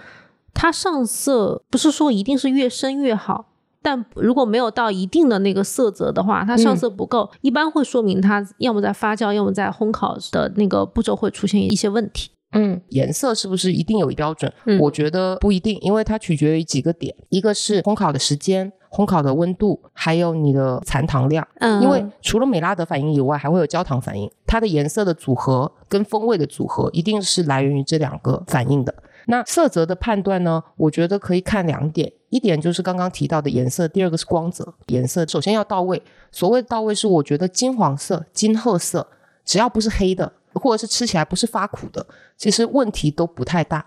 [0.53, 3.53] 它上色不是说一定是越深越好。
[3.87, 12.29] 但如果没有到一定的那个色泽的话，它上色不够，一般会说明它要么在发酵，要么在烘烤的那个步骤会出现一些问题。
[12.51, 14.51] 嗯，颜色是不是一定有标准？
[14.81, 18.73] 我觉得不一定，因为它取决于几个点，一个是烘烤的时间。
[18.89, 24.31] 烘烤的温度，还有你的残糖量，嗯，因为除了美拉德反应以外，还会有焦糖反应。
[24.45, 28.93] 它的颜色的组合跟风味的组合，一定是来源于这两个反应的。
[29.27, 30.63] 那色泽的判断呢？
[30.75, 34.73] 我觉得可以看两点，一点就是刚刚提到的颜色，第二个是光泽。
[34.87, 39.07] 颜色首先要到位，所谓到位是我觉得金黄色、金褐色，
[39.45, 43.85] 只要不是黑的，或者是吃起来不是发苦的，其实问题都不太大。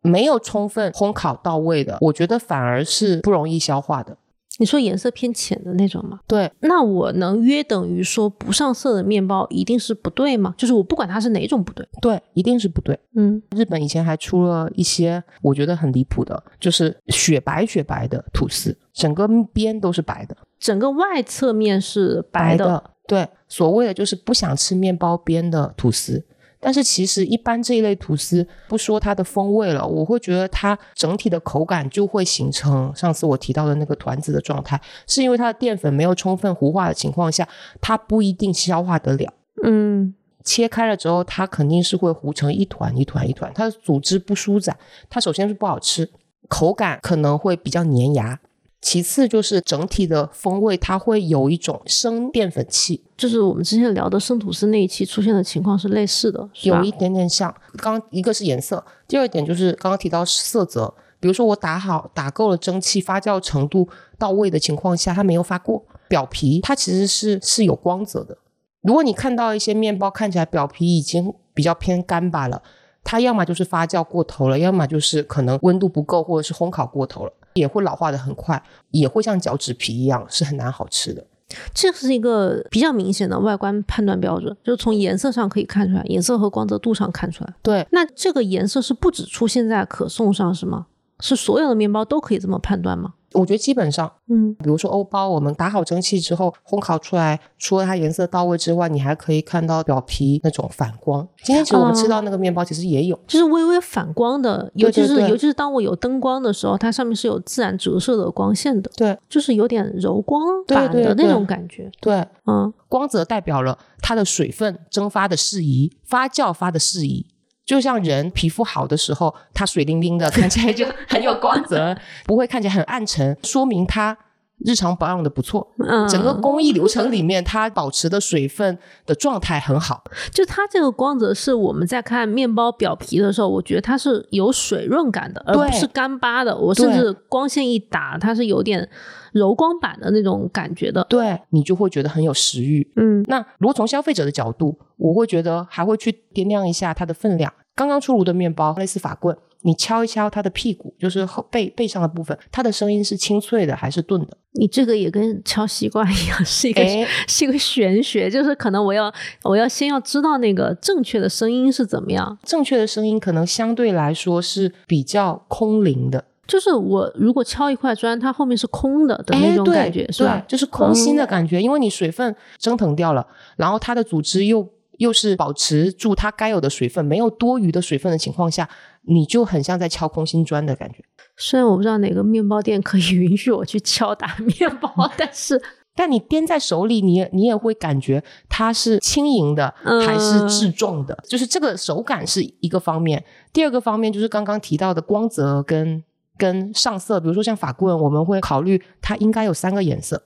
[0.00, 4.16] 没有充分烘烤到位的，我觉得反而是不容易消化的。
[4.62, 6.20] 你说颜色偏浅的那种吗？
[6.28, 10.54] 对，那我能约等于说不上色的面包一定是不对吗？
[10.56, 12.96] 就是我不管它是哪种不对，对，一定是不对。
[13.16, 22.84] 嗯，日本以前还出了一些我觉得很离谱的，就是雪白雪白的吐司，整个边都是白的，整个外侧面是白的。
[23.08, 26.24] 对，所谓的就是不想吃面包边的吐司。
[26.64, 37.48] 但是其实一般这一类吐司，不说它的风味了，我会觉得它整体的口感就会形成上次我提到的那个团子的状态，是因为它的淀粉没有充分糊化的情况下，
[37.80, 39.34] 它不一定消化得了。
[39.64, 44.78] 嗯，切开了之后，它肯定是会糊成一团一团一团，它的组织不舒展，
[45.10, 46.08] 它首先是不好吃，
[46.48, 48.38] 口感可能会比较粘牙。
[48.82, 57.54] 其次就是整体的风味，它会有一种生淀粉气，就是我们之前聊的生吐司那一期出现的情况是类似的，有一点点像。
[57.76, 68.36] 刚一个是颜色，第二点就是刚刚提到色泽，比如说我打好打够了蒸汽，发酵程度到位的情况下，它没有发过表皮，它其实是是有光泽的。
[68.80, 72.60] 如果你看到一些面包看起来表皮已经比较偏干巴了，
[73.04, 77.32] 它要么就是发酵过头了，要么就是可能温度不够，或者是烘烤过头了。
[77.54, 81.26] 也会老化的很快，也会像脚趾皮一样，是很难好吃的。
[81.74, 87.54] 这是一个比较明显的外观判断标准，就是从颜色上可以看出来，颜色和光泽度上看出来。
[87.62, 90.86] 对，那这个颜色是不只出现在可颂上是吗？
[91.20, 93.14] 是所有的面包都可以这么判断吗？
[93.34, 101.26] 我觉得基本上，嗯，比如说欧包，我们打好蒸汽之后烘烤出来，除了它颜色到位之外，你还可以看到表皮那种反光。
[101.42, 111.90] 今天其实我们吃到那个面包其实也有，就是微微反光的，尤其是尤其是当我有灯光的时候，它上面是有自然折射的光线的，对，就是有点柔光版的那种感觉。
[112.00, 117.26] 对，嗯，光泽代表了它的水分蒸发的适宜，发酵发的适宜。
[117.64, 121.96] 就像人皮肤好的时候，它水灵灵的，看起来就很有光泽，
[122.26, 124.16] 不会看起来很暗沉，说明它
[124.64, 125.72] 日常保养的不错。
[125.78, 130.04] 嗯，整个工艺流程里面，它保持的水分的状态很好。
[130.32, 136.56] 就它这个光泽，是我们在看面包表皮的时候，我觉得它是有水润感的，而不是干巴的。
[136.56, 138.88] 我甚至光线一打，它是有点
[139.32, 141.04] 柔光版的那种感觉的。
[141.08, 142.90] 对你就会觉得很有食欲。
[142.96, 147.52] 嗯，那如果从消费者的角度，我会觉得还会去掂量一下它的分量。
[147.74, 154.36] 刚刚出炉的面包，类似法棍，你敲一敲它的屁股，就是后背背上的部分，它的声音是清脆的还是钝的？
[154.52, 156.84] 你这个也跟敲西瓜一样，是一个
[157.26, 159.10] 是一个玄学，就是可能我要
[159.44, 162.38] 我要先要知道那个正确的声音是怎么样。
[162.42, 170.44] 正确的声音可能相对来说是比较空灵的，就是我如果敲一块砖，它后面是空的的那种感觉，是吧？
[170.48, 173.26] 就是空心的感觉，因为你水分蒸腾掉了，
[173.56, 174.68] 然后它的组织又。
[174.98, 178.68] 又是保持住它该有的水分，没有多余的水分的情况下，
[179.08, 181.02] 你就很像在敲空心砖的感觉。
[181.36, 185.60] 虽然我不知道哪个面包店可以 允许我去敲打面包，但是，
[185.96, 189.74] 但你掂在手里，你你也会感觉它是轻盈的
[190.06, 193.24] 还是质重的，就是这个手感是一个方面。
[193.52, 196.04] 第二个方面就是刚刚提到的光泽跟
[196.42, 200.20] 跟上色，比如说像法棍，我们会考虑它应该有三个颜色。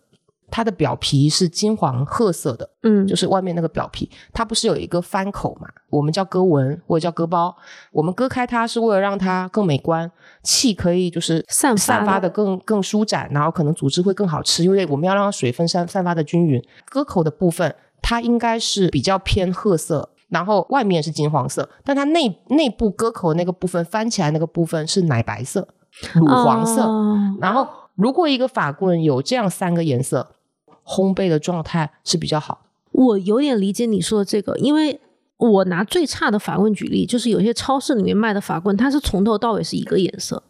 [0.49, 5.69] 它的表皮是金黄褐色的，嗯，就是外面那个表皮，它不是有一个翻口嘛？
[5.91, 7.55] 我们叫割纹或者叫割包，
[7.91, 10.11] 我们割开它是为了让它更美观，
[10.45, 16.63] 气可以就是散散发的更更舒展，然后可能组织会更好吃，因为我们要让水分散散发的均匀。
[16.89, 25.67] 割口的部分它应该是比较偏褐色，然后外面是金黄色，但它内内部割口那个部分翻起来那个部分是奶白色、
[26.15, 26.83] 乳黄色。
[27.41, 30.33] 然后如果一个法棍有这样三个颜色。
[30.89, 32.61] 烘焙的状态是比较好。
[32.93, 35.01] 我有点理解你说的这个，因为
[35.37, 40.41] 我拿最差的法棍举例，就是有些超市里面卖的法棍，它是从头到尾是一个颜色，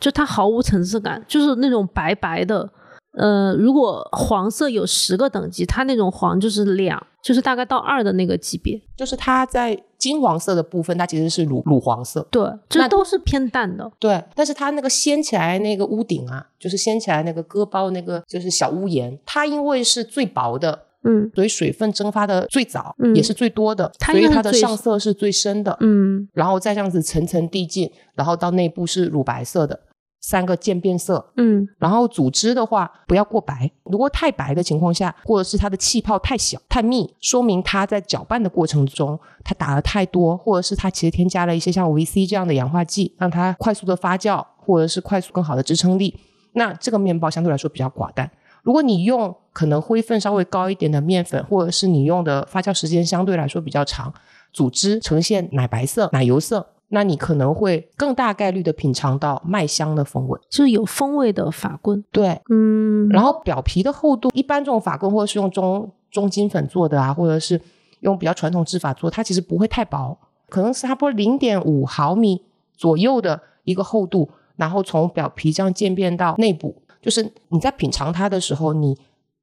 [0.00, 2.72] 就它毫无层次感，就是那种白白的，
[3.18, 8.80] 呃，如果黄色有十个等级，它那种黄就是两，就是大概到二的那个级别。
[8.96, 12.26] 就是它在金黄色的部分，它其实是乳乳黄色。
[12.28, 13.88] 对，这都是偏淡的。
[14.00, 29.78] 对，但是它那个掀起来那个屋顶啊，就是掀起来那个割包那个就是小屋檐，它因为是最薄的，嗯，所以水分蒸发的最早，也是最多的，所以它的上色是最深的，嗯，然后再这样子层层递进，然后到内部是乳白色的。
[30.22, 46.16] 三个渐变色，嗯，然后组织的话不要过白，如果太白的情况下，或者是它的气泡太小太密，说明它在搅拌的过程中它打了太多，或者是它其实添加了一些像维 C 这样的氧化剂，让它快速的发酵，或者是快速更好的支撑力，
[46.52, 48.30] 那这个面包相对来说比较寡淡。
[48.62, 54.14] 如果你用可能灰分稍微高一点的面粉，或者是你用的发酵时间相对来说比较长，
[54.52, 56.68] 组织呈现奶白色、奶油色。
[56.94, 62.04] 那你可能会更大概率的品尝到麦香的风味，就是有风味的法棍。
[62.12, 63.08] 对，嗯。
[63.08, 67.58] 然后表皮的厚度，一般这种法棍或者是用中中筋粉做的啊，或者是
[68.00, 70.18] 用比较传统制法做，它其实不会太薄，
[70.50, 72.42] 可能是差不多零点五毫米
[72.76, 78.98] 左右的一个厚度，然后从表皮这样渐变到内部，就是你在品尝它的时候，你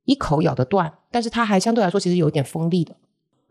[0.05, 2.95] 一口咬得断，但是它还相对来说其实有点锋利的。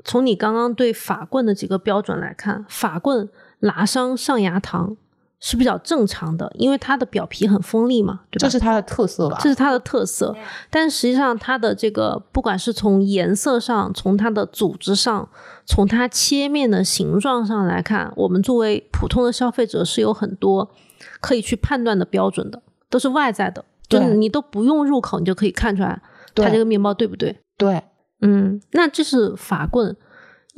[0.04, 3.28] 从你刚刚对法棍的几个标准来看，法棍。
[3.60, 4.96] 拉伤上牙膛
[5.40, 8.40] 是比较正常的，因为它的表皮很锋利嘛，对吧？
[8.40, 9.38] 这是它的特色吧？
[9.40, 10.34] 这是它的特色。
[10.68, 15.28] 但实际上，它的这个不管是从颜色上、从它的组织上、
[15.64, 20.68] 从它切面的形状上来看，我们作为普通的消费者是有很多
[21.20, 26.02] 可以去判断的标准的，都是外在的，就你都不用入口，你就可以看出来
[26.34, 27.38] 它这个面包对不对？
[27.56, 27.82] 对，
[28.22, 29.96] 嗯，那这是法棍。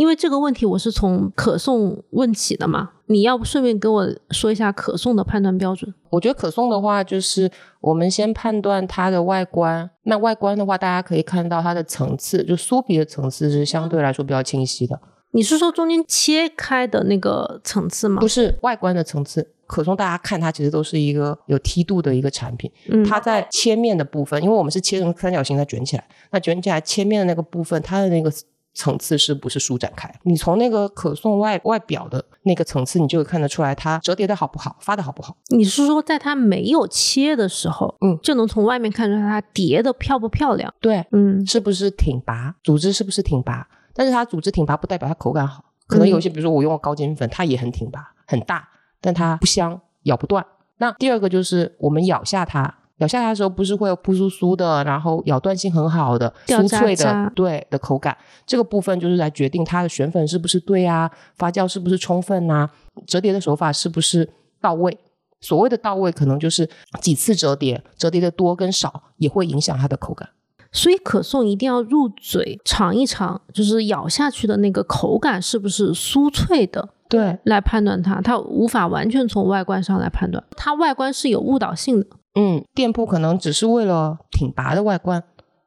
[0.00, 5.92] 因为这个问题我是从可颂问起的嘛，你要不顺便跟我说一下可颂的判断标准？
[6.08, 7.50] 我觉得可颂的话，就是
[7.82, 9.90] 我们先判断它的外观。
[10.04, 14.98] 那外观的话，大家可以看到它的层次，就酥皮的层次是相对来说比较清晰的。
[15.32, 18.22] 你是说中间切开的那个层次吗？
[18.22, 19.50] 不是，外观的层次。
[19.66, 22.72] 可颂大家看它其实都是一个有梯度的一个产品。
[22.88, 28.32] 嗯，它在切面的部分，因为我们是切成三角形再卷起来，那卷起来切面的那个部分，它的那个。
[28.72, 30.12] 层次是不是舒展开？
[30.22, 35.36] 你从那个可颂外外表的那个层次，你就会看得出来它折叠的好不好，发的好不好。
[35.48, 40.72] 你是说在它没有切的时候，嗯，就能从外面看出来它叠的漂不漂亮？
[40.80, 42.54] 对，嗯，是不是挺拔？
[42.62, 43.66] 组织是不是挺拔？
[43.92, 48.68] 但是它组织挺拔不代表它口感好，可能有些比如说我用高筋粉，它也很挺拔很大，
[49.00, 50.46] 但它不香，咬不断。
[50.78, 52.76] 那第二个就是我们咬下它。
[53.00, 58.16] 咬下来的时候，不是会有扑酥酥的，然后咬断性很好的、酥脆的，对的口感。
[58.46, 62.68] 这个部分就是来决定它的选粉是不是对啊，发酵是不是充分呐，
[63.06, 64.28] 折叠的手法是不是
[64.60, 64.96] 到位。
[65.40, 66.68] 所谓的到位，可能就是
[67.00, 70.28] 几次折叠，折叠的多跟少也会影响它的口感。
[70.70, 78.20] 所以可颂一定要入嘴尝一尝，就是咬下去的那个口感是不是酥脆的，对，来判断它。
[78.20, 82.06] 它无法完全从外观上来判断，它外观是有误导性的。
[82.34, 85.22] 嗯，店铺可能只是为了挺拔的外观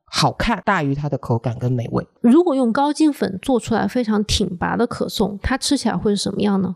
[0.06, 2.08] 好看，大于它的口感跟美味。
[2.22, 6.76] 如果用高筋粉做出来非常挺拔的可颂，它吃起来会是什么样呢？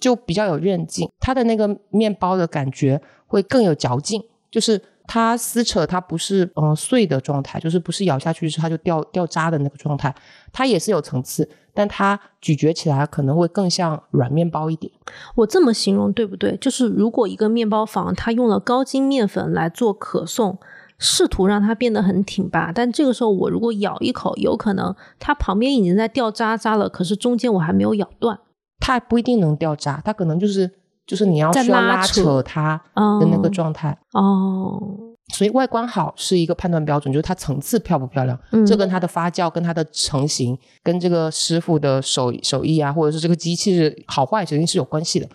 [0.00, 4.80] 就比较有韧劲，它的那个面包的感觉会更有嚼劲，就是。
[5.08, 10.12] 它撕扯，它不是嗯碎的状态，就是不是咬下去是它就掉掉渣的那个状态，
[10.56, 14.90] 它也是有层次，但它咀嚼起来可能会更像软面包一点。
[15.34, 16.56] 我这么形容对不对？
[16.56, 20.58] 就是如果一个面包房它用了高筋面粉来做可颂，
[20.98, 28.38] 试图让它变得很挺拔，但这个时候我如果咬一口，有可能它旁边已经在掉渣渣了，可是中间我还没有咬断，
[28.80, 30.70] 它还不一定能掉渣，它可能就是。
[31.06, 32.82] 就是你要需要拉扯它
[33.20, 34.82] 的那个状态哦，
[35.36, 45.28] 所以外观好是一个判断标准，就是它层次漂不漂亮，这跟它的发酵、跟它的成型、跟这个师傅的手手艺啊，或者是这个机器是好坏肯定是有关系的。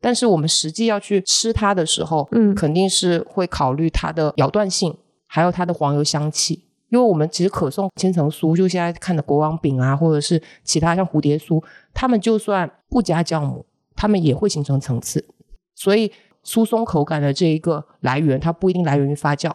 [0.00, 4.96] 但是我们实际要去吃它的时候，嗯，肯定是会考虑它的咬断性，
[5.26, 6.64] 还有它的黄油香气。
[6.88, 13.64] 因为我们其实可颂千层酥，就现在看的国王饼啊，或者是其他像蝴蝶酥，他们就算不加酵母。
[13.94, 15.24] 它们也会形成层次，
[15.76, 16.10] 所以
[16.44, 19.52] 酥松口感的这一个来源，它不一定来源于发酵，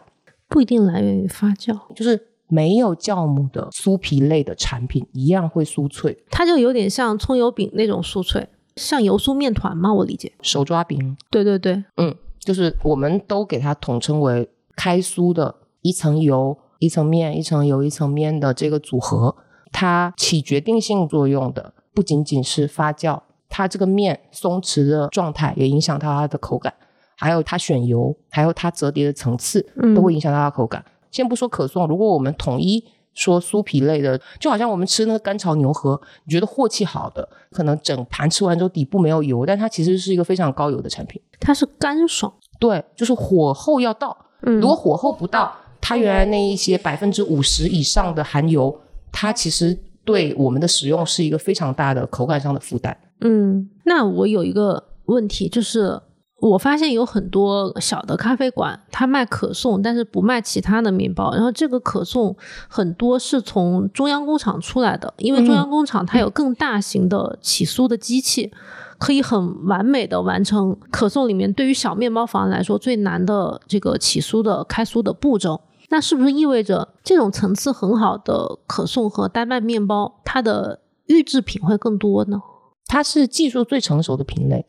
[0.48, 9.92] 不一定来源于发酵，就是没有酵母的酥皮类的产品一样会酥脆，它就有点像葱油饼那种酥脆，像油酥面团吗？
[9.92, 19.36] 我理解，手抓饼，对对对，嗯，就是我们都给它统称为开酥的一层油一层面一层油一层面的这个组合，
[19.70, 23.20] 它起决定性作用的不仅仅是发酵。
[23.48, 26.72] 它这个面松弛的状态也影响到它的口感，
[27.16, 30.84] 还有它选油，还有它折叠的层次，都会影响到它口感。
[31.10, 32.84] 先不说可颂，如果我们统一
[33.14, 41.20] 说酥皮类的，就好像我们吃那个干炒牛河，你觉得货气好的，可能整盘吃完之后底部没有油，但它其实是一个非常高油的产品。
[41.40, 44.16] 它是干爽，对，就是火候要到。
[44.42, 48.78] 如果火候不到，它原来那一些百分之五十以上的含油，
[49.10, 52.96] 它其实对我们的使用是一个非常大的口感上的负担。
[53.20, 56.00] 嗯，那我有一个问题就是。
[56.40, 61.34] 我发现有很多小的咖啡馆，它卖可颂，但是不卖其他的面包。
[61.34, 62.36] 然后这个可颂
[62.68, 68.52] 很多是从中央工厂出来的，因为中央工厂它有更大型的起酥的机器，
[69.00, 75.60] 可以很完美的完成可颂里面对于小面包房来说最难的这个起酥的开酥的步骤。
[75.88, 82.40] 那是不是意味着这种层次很好的可颂和丹麦面包，它的预制品会更多呢？
[82.88, 84.66] 它是技术最成熟的品类。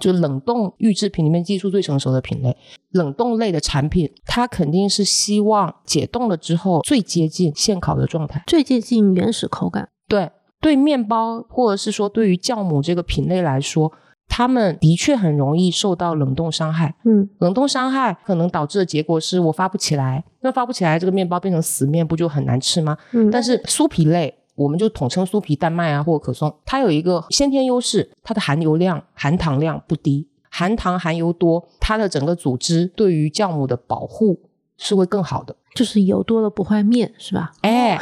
[0.00, 2.54] 就冷冻预制品里面技术最成熟的品类，
[2.90, 9.88] 冷冻类的产品，它肯定是希望解冻了之后最接近现烤的状态，最接近原始口感。
[10.06, 13.90] 对，对面包或者是说对于酵母这个品类来说，
[14.28, 16.94] 他们的确很容易受到冷冻伤害。
[17.04, 22.98] 嗯，冷冻伤害可能导致的结果是我发不起来，那发不起来，这个面包变成死面，不就很难吃吗？
[23.12, 24.34] 嗯，但是酥皮类。
[24.56, 34.40] 我们就统称酥皮丹麦啊，或者可颂，它有一个先天优势，它的含油量、含糖量不低，含糖含油多，它的整个组织对于酵母的保护
[34.78, 37.52] 是会更好的，就是油多了不坏面，是吧？
[37.60, 37.98] 哎，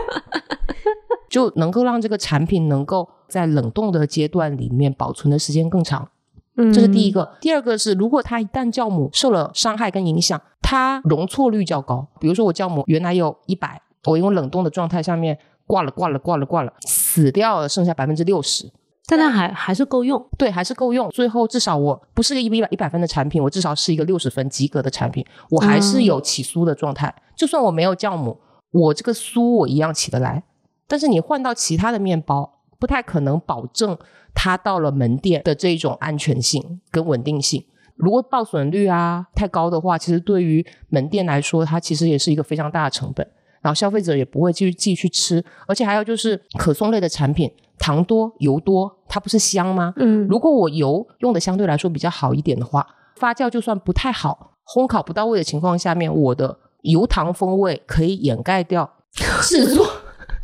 [1.28, 6.08] 就能够让这个产品能够在冷冻的阶段里面保存的时间更长，
[6.56, 7.36] 嗯，这是第一个。
[7.42, 12.08] 第二个是，如果它一旦酵母受了伤害跟影响，它容错率较高。
[12.18, 15.38] 比如说我酵母原来有一百，我用冷冻的状态下面。
[15.66, 18.70] 挂了，挂了，挂了，挂了，死掉了，剩下百分之六十，
[19.06, 21.08] 但它还还是够用，对，还是够用。
[21.10, 27.14] 最后至少我不是个一百一百分的产品，我至少是一个六十分及格的产品，我还是有起酥的状态。
[27.36, 28.38] 就算我没有酵母，
[28.70, 30.44] 我这个酥我一样起得来。
[30.86, 33.96] 但是你换到其他的面包，不太可能保证
[34.34, 37.64] 它到了门店的这种安全性跟稳定性。
[37.96, 43.26] 如果报损率啊太高的话，其实对于门店来说，它其实也是一个非常大的成本。
[43.64, 49.94] 然后消费者也不会继续继续吃，而且还有就是可颂类的产品，糖多油多，它不是香吗？
[49.96, 52.86] 嗯，如果我油用的相对来说比较好一点的话，
[53.16, 58.98] 发酵就算不太好，烘烤不到位的情况下面，我的油糖风味可以掩盖掉
[59.40, 59.86] 制作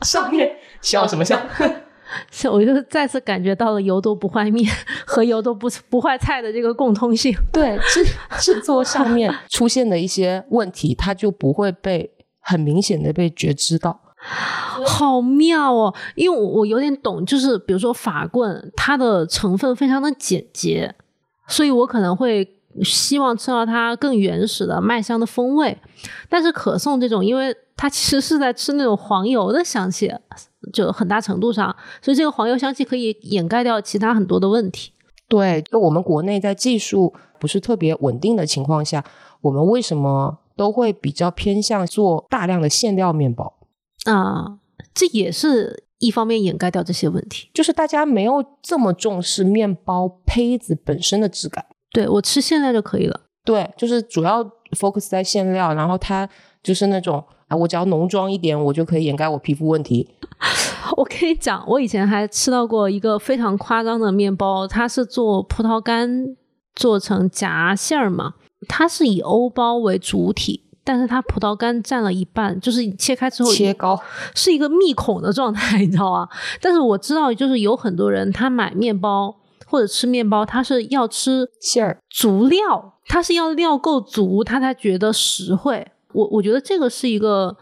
[0.00, 1.38] 上面笑什么笑？
[2.32, 4.66] 是，我就再次感觉到了油都不坏面
[5.06, 7.36] 和油都不不坏菜的这个共通性。
[7.52, 8.02] 对，制
[8.40, 12.10] 制作上面出现的一些问题，它就不会被。
[12.40, 14.00] 很明显的被觉知到，
[14.86, 15.94] 好妙哦！
[16.14, 20.94] 因为我我有点懂，就是比如说法棍，它的成分非常的简洁，
[21.46, 25.78] 所以我可能会希望吃到它更原始的麦香的风味。
[26.28, 30.12] 但是可颂这种，因为它其实是在吃那种黄油的香气，
[30.72, 34.92] 就很大程度上，所以这个黄油香气可以掩盖掉其他很多的问题。
[35.28, 39.04] 对，就我们国内在技术不是特别稳定的情况下，
[39.42, 40.38] 我们为什么？
[40.60, 43.50] 都会比较偏向做大量的馅料面包
[44.04, 44.58] 啊，
[44.92, 51.64] 这也是一方面掩盖掉这些问题，就是大家没有这么重视面包胚子本身的质感。
[51.92, 53.20] 对我吃馅料就可以了。
[53.42, 56.28] 对，就是主要 focus 在馅料，然后它
[56.62, 60.06] 就是那种啊，我只要浓妆一点，我就可以掩盖我皮肤问题。
[60.94, 66.36] 我跟你讲，我以前还吃到过一个非常夸张的面包，它是做葡萄干
[66.74, 68.34] 做成夹馅儿嘛。
[68.68, 73.98] 它是以欧包为主体，但是它葡萄干占了一半，就是切开之后切糕
[74.34, 76.28] 是一个密孔的状态，你知道吗？
[76.60, 79.34] 但是我知道，就是有很多人他买面包
[79.66, 85.86] 或者吃面包，他是要吃馅儿足料，他是要料够足，他才觉得实惠。
[86.12, 87.56] 我我觉得这个是一个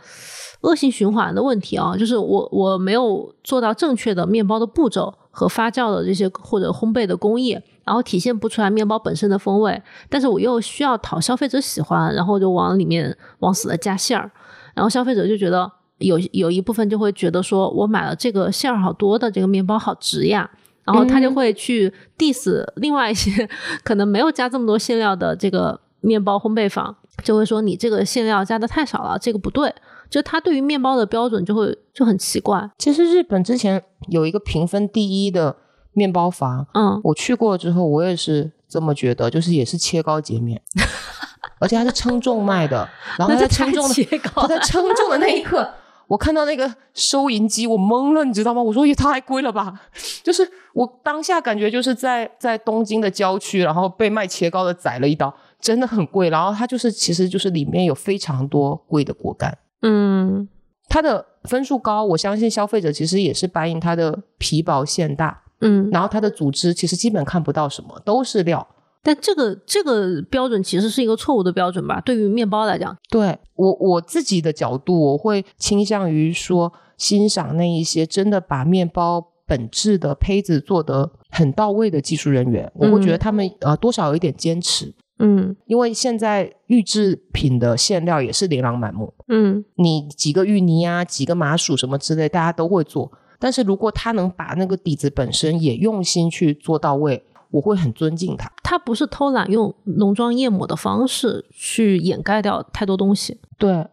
[0.63, 7.59] 恶性循环的问题啊，就是我我没有做到正确的面包的步骤和发酵的这些或者烘焙的工艺。
[7.89, 14.31] 然后体现不出来面包本身的风味，但是我又需要讨消费者喜欢，然后就往里面往死了加馅儿，
[14.75, 20.51] 然后消费者就觉得有有一部分就会觉得说我买了这个馅儿好多的这个面包好值呀，
[20.85, 23.49] 然后他就会去 diss 另外一些
[23.83, 29.75] 可能没有加这么多馅料的这个面包烘焙坊，就会说你这个馅料加的太少了，这个不对，
[30.11, 32.71] 就他对于面包的标准就会就很奇怪。
[32.77, 35.57] 其实日本之前有一个评分第一的。
[35.99, 40.63] 面包房，嗯，我去过之后，我也是这么觉得，就是也是切糕截面，
[41.61, 42.89] 而且它是称重卖的，
[43.19, 45.69] 然后在称重的，他在称重的那一刻，
[46.07, 48.63] 我看到那个收银机，我懵了，你知道吗？
[48.63, 49.75] 我说也太贵了吧！
[50.23, 56.31] 就是我当下感觉就是在在东京的郊区，然后被卖切糕的宰了一刀，真的很贵。
[56.31, 60.49] 然后它就是其实就是里面有非常多贵的果干，嗯，
[60.89, 68.67] 它的分数高，我相信消费者其实也是白银它的皮薄馅大，嗯，然后它的组织其实基本看不到什么，都是料。
[69.03, 72.01] 但这个这个标准其实是一个错误的标准吧？
[72.01, 97.25] 对于面包来讲，对我我自己的角度，我会倾向于说欣赏那一些真的把面包本质的胚子做得很到位的技术人员，我会觉得他们呃多少有一点坚持，嗯，因为现在预制品的馅料也是琳琅满目，嗯，你几个芋泥啊，几个麻薯什么之类，大家都会做，但是如果他能把那个底子本身也用心去做到位。
[97.51, 103.41] 我会很尊敬他，他不是偷懒用浓妆艳抹的方式去掩盖掉太多东西。
[103.57, 103.87] 对，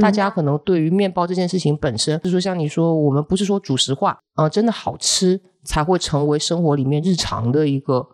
[0.00, 8.08] 大家可能对于面包这件事情本身，就是说像你说，我们不是说主食化啊，真的好吃才会成为生活里面日常的一个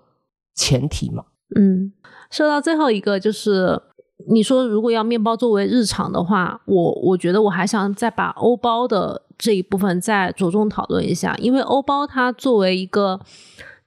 [0.57, 1.27] 前提嘛。
[1.55, 1.93] 嗯，
[2.29, 3.81] 说到最后一个，就是
[4.27, 13.21] 你说如果要面包作为日常的话，我我觉得我还想再把欧包的这一部分再着重讨论一下，因为欧包它作为一个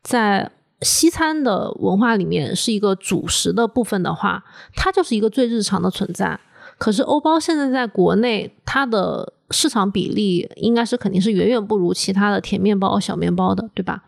[0.01, 0.49] 在
[0.81, 6.39] 西餐的文化里面是一个主食的部分的话，它就是一个最日常的存在。
[6.77, 14.05] 可是欧包现在在国内，它的市场比例应该是肯定是远远不如其他的甜面包、小面包的，对吧？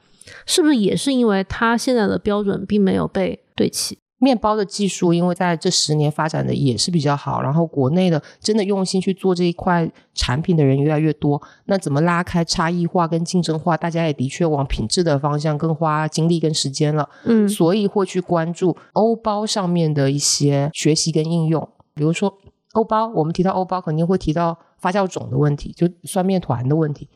[0.48, 4.00] 是不是也是因为它现在的标准并没有被对齐？
[4.24, 13.76] 面包的技术，因为在这十年发展的也是比较好，然后国内的真的用心去做这一块产品的人越来越多，那怎么拉开差异化跟竞争化？
[13.76, 21.68] 大家也的确往品质的方向更花精力跟时间了，嗯，所以会去关注欧包上面的一些学习跟应用。
[21.94, 22.38] 比如说
[22.72, 27.10] 欧包，我们提到欧包，肯定会提到发酵种的问题，就酸面团的问题。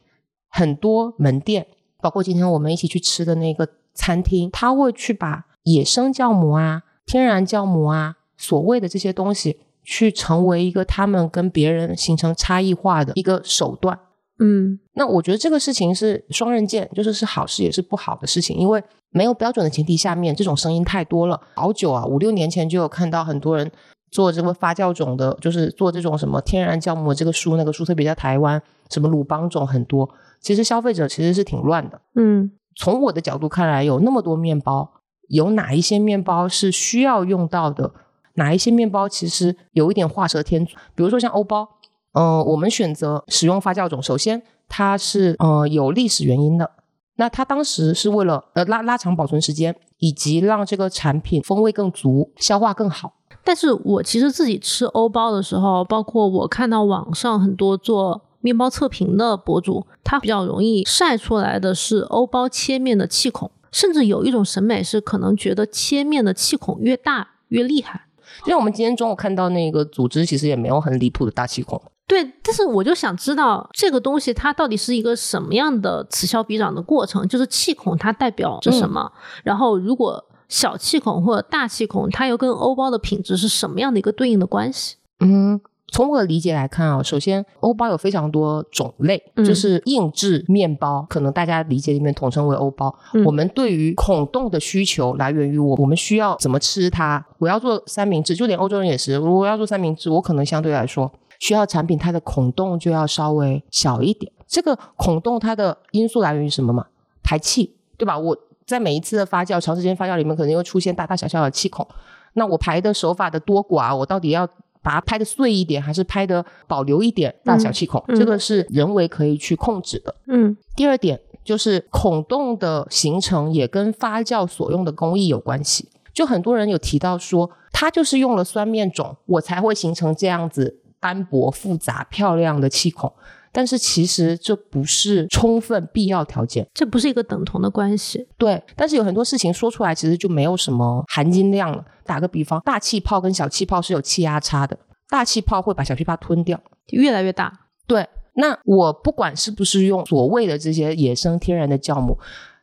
[0.49, 1.65] 很多门店，
[2.01, 6.83] 包括今天我们一起去吃的那个餐厅，他会去把野生酵母啊。
[7.07, 13.97] 天然酵母啊，所谓的这些东西，去成为一个他们跟别人形成差异化的一个手段。
[14.39, 21.41] 嗯，那我觉得这个事情是双刃剑，就是是好事也是不好的事情，因为没有标准的前提下面，这种声音太多了。
[21.55, 23.71] 好久啊，五六年前就有看到很多人
[24.11, 30.07] 做这个发酵种的，就是做这种什么天然酵母这个书，那个书特别在台湾，什么鲁邦种很多。
[30.39, 31.99] 其实消费者其实是挺乱的。
[32.13, 34.91] 嗯，从我的角度看来，有那么多面包。
[35.27, 37.91] 有哪一些面包是需要用到的？
[38.35, 40.75] 哪一些面包其实有一点画蛇添足？
[40.93, 41.67] 比如说像欧包，
[42.13, 46.71] 嗯，我们选择使用发酵种，首先它是呃有历史原因的。
[47.15, 53.13] 那它当时是为了呃拉拉长保存时间，以及让这个产品风味更足、消化更好。
[53.43, 63.49] 但是我其实自己吃欧包的时候，包括我看到网上很多做面包测评的博主，他比较容易晒出来的是欧包切面的气孔。
[63.71, 68.07] 甚至有一种审美是可能觉得切面的气孔越大越厉害，
[68.45, 71.81] 因为我们今天中午看到那个组织，其实也没有很离谱的大气孔。
[72.07, 79.11] 对，但是我就想知道这个东西它到底是一个什么样的此消彼长的过程，就是气孔它代表着什么？
[79.43, 84.95] 然后如果小气孔或者大气孔，它又跟欧包的品质是什么样的一个对应的关系？
[85.19, 85.59] 嗯。
[85.89, 92.93] 从我的理解来看啊，首先欧包有非常多种类，就是硬质面包，可能大家理解里面统称为欧包。
[93.25, 97.25] 我们对于孔洞的需求来源于我，我们需要怎么吃它？
[97.39, 101.09] 我要做三明治，就连欧洲人也是，如果要做三明治，我可能相对来说
[101.39, 104.29] 需要产品它的孔洞就要稍微小一点。
[104.45, 106.85] 这个孔洞它的因素来源于什么嘛？
[107.23, 108.19] 排气，对吧？
[108.19, 111.87] 我在每一次的发酵、长时间发酵里面，可能又出现大大小小的气孔。
[112.33, 114.47] 那我排的手法的多寡，我到底要？
[114.87, 120.15] 把它拍的碎一点，还是拍的保留一点大小气孔，这个是人为可以去控制的。
[120.27, 125.89] 嗯，第二点就是孔洞的形成也跟发酵所用的工艺有关系。
[126.13, 133.11] 就很多人有提到说，它就是用了酸面种，我才会形成这样子斑驳、复杂、漂亮的气孔。
[133.57, 138.27] 但是其实这不是充分必要条件，这不是一个等同的关系。
[138.37, 141.83] 对，但是有很多事情说出来，其实就没有什么含金量了。
[142.05, 144.77] 打个比方，大气泡跟小气泡是有气压差的，
[145.09, 147.51] 大气泡会把小气泡吞掉，越来越大。
[147.87, 152.19] 对，那我不管是不是用所谓的这些野生天然的酵母，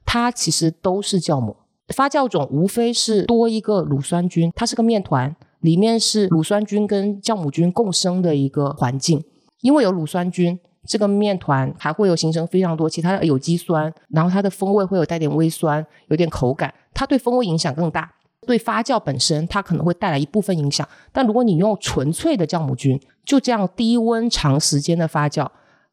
[0.06, 1.56] 它其实都是酵母。
[1.92, 9.24] 发酵种无非是多一个乳酸菌，它是个面团，里面是乳酸菌跟酵母菌共生的一个环境，
[9.60, 10.60] 因为有乳酸菌。
[10.86, 18.12] 这个面团还会有形成非常多其他的有机酸，然后它的风味会有带点微酸，有点口感，它对风味影响更大。
[18.46, 20.86] 对发酵本身，它可能会带来一部分影响。
[21.10, 25.48] 但如果你用纯粹的酵母菌，就这样低温长时间的发酵，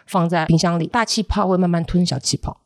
[0.06, 2.60] 放在冰箱里，大气泡会慢慢吞小气泡，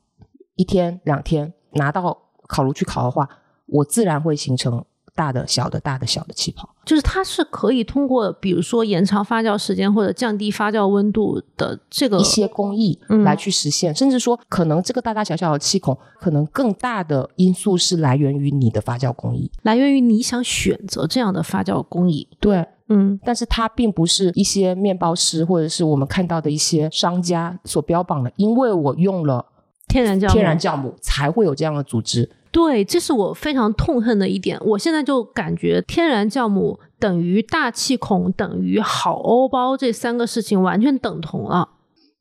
[0.56, 2.18] 一天两天拿到
[2.48, 3.30] 烤炉去烤的话，
[3.68, 4.84] 我自然会形成
[5.16, 6.70] 大的、小的、大的、小的气泡。
[6.86, 22.28] 就是它是可以通过，比如说延长发酵时间或者降低发酵温度的这个一些工艺来去实现，甚至说可能这个大大小小的气孔，可能更大的因素是来源于你的发酵工艺，来源于你想选择这样的发酵工艺。
[22.40, 29.44] 对，嗯，但是它并不是一些面包师或者是我们看到的一些商家所标榜的，因为我用了
[29.88, 32.30] 天然酵母，天然酵母才会有这样的组织。
[32.56, 34.58] 对，这是我非常痛恨的一点。
[34.66, 41.68] 我现在就感觉天然酵母等于大气孔等于好欧包这三个事情完全等同了。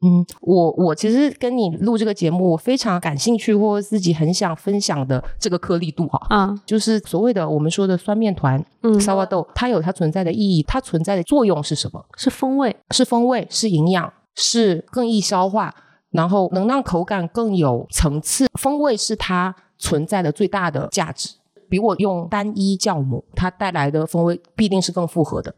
[0.03, 12.05] 嗯，我我其实跟你录这个节目，我非常感兴趣或自己很想分享的这个颗粒度哈，啊，就是所谓的我们说的酸面团，嗯，沙瓦豆，它有它存在的意义，它存在的作用是什么？
[12.17, 15.73] 是风味，是风味，是营养，是更易消化，
[16.11, 18.49] 然后能让口感更有层次。
[18.59, 19.55] 风味是它。
[19.79, 21.31] 存在的最大的价值，
[21.69, 25.55] 比我用单一酵母，它带来的风味必定是更复合的。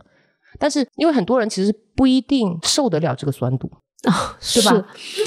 [0.59, 3.71] 但是，因为很多人其实不一定受得了这个酸度
[4.05, 4.87] 啊，是吧？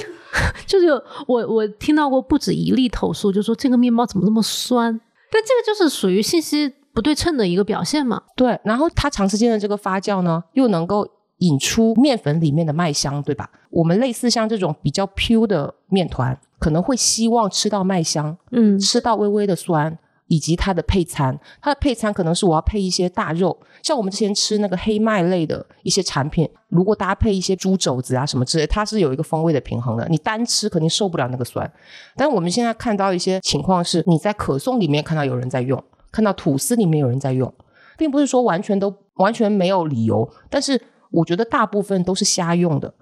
[0.65, 0.87] 就是
[1.27, 4.99] 我我听到过不止一例投诉，就说这个面包怎么那么酸？
[5.31, 8.23] 但这个就是属于信息不对称的一个表现嘛？
[8.35, 8.59] 对。
[8.63, 11.07] 然后它长时间的这个发酵呢，又能够
[11.39, 13.49] 引出面粉里面的麦香，对吧？
[13.69, 16.39] 我们类似像这种比较 pure 的面团。
[16.59, 21.39] 可能会希望吃到麦香，嗯，吃到微微的酸，以及它的配餐。
[21.61, 30.05] 它的配餐可能是我要配一些大肉，像我们之前吃那个黑麦类的一些产品，如果搭配一些猪肘子啊什么之类，它是有一个风味的平衡的。
[30.09, 31.71] 你单吃肯定受不了那个酸。
[32.17, 35.81] 但我们现在看到一些情况是，你在可颂里面看到有人在用，
[36.11, 37.53] 看到吐司里面有人在用，
[37.97, 40.81] 并不是说完全都完全没有理由，但是。
[41.11, 42.93] 我觉得大部分都是瞎用的。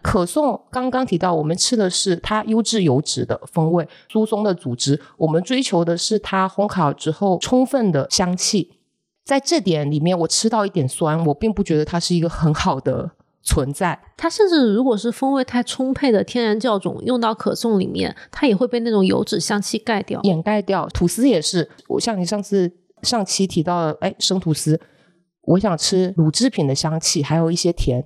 [0.00, 4.98] 可颂刚刚提到，我们吃的是它优质油脂的风味，疏松的组织。
[5.18, 8.78] 我们追求的是它烘烤之后充分的香气。
[9.24, 13.10] 在这点里面，我吃到一点酸，我并不觉得它是一个很好的
[13.42, 14.00] 存在。
[14.16, 20.88] 它甚至如果是风味太充沛的天然酵种用到可颂里面，它也会被那种油脂香气盖掉、掩盖掉。
[20.88, 24.80] 吐司也是，我像你上次上期提到的，哎，生吐司。
[25.48, 28.04] 我想吃乳制品的香气，还有一些甜，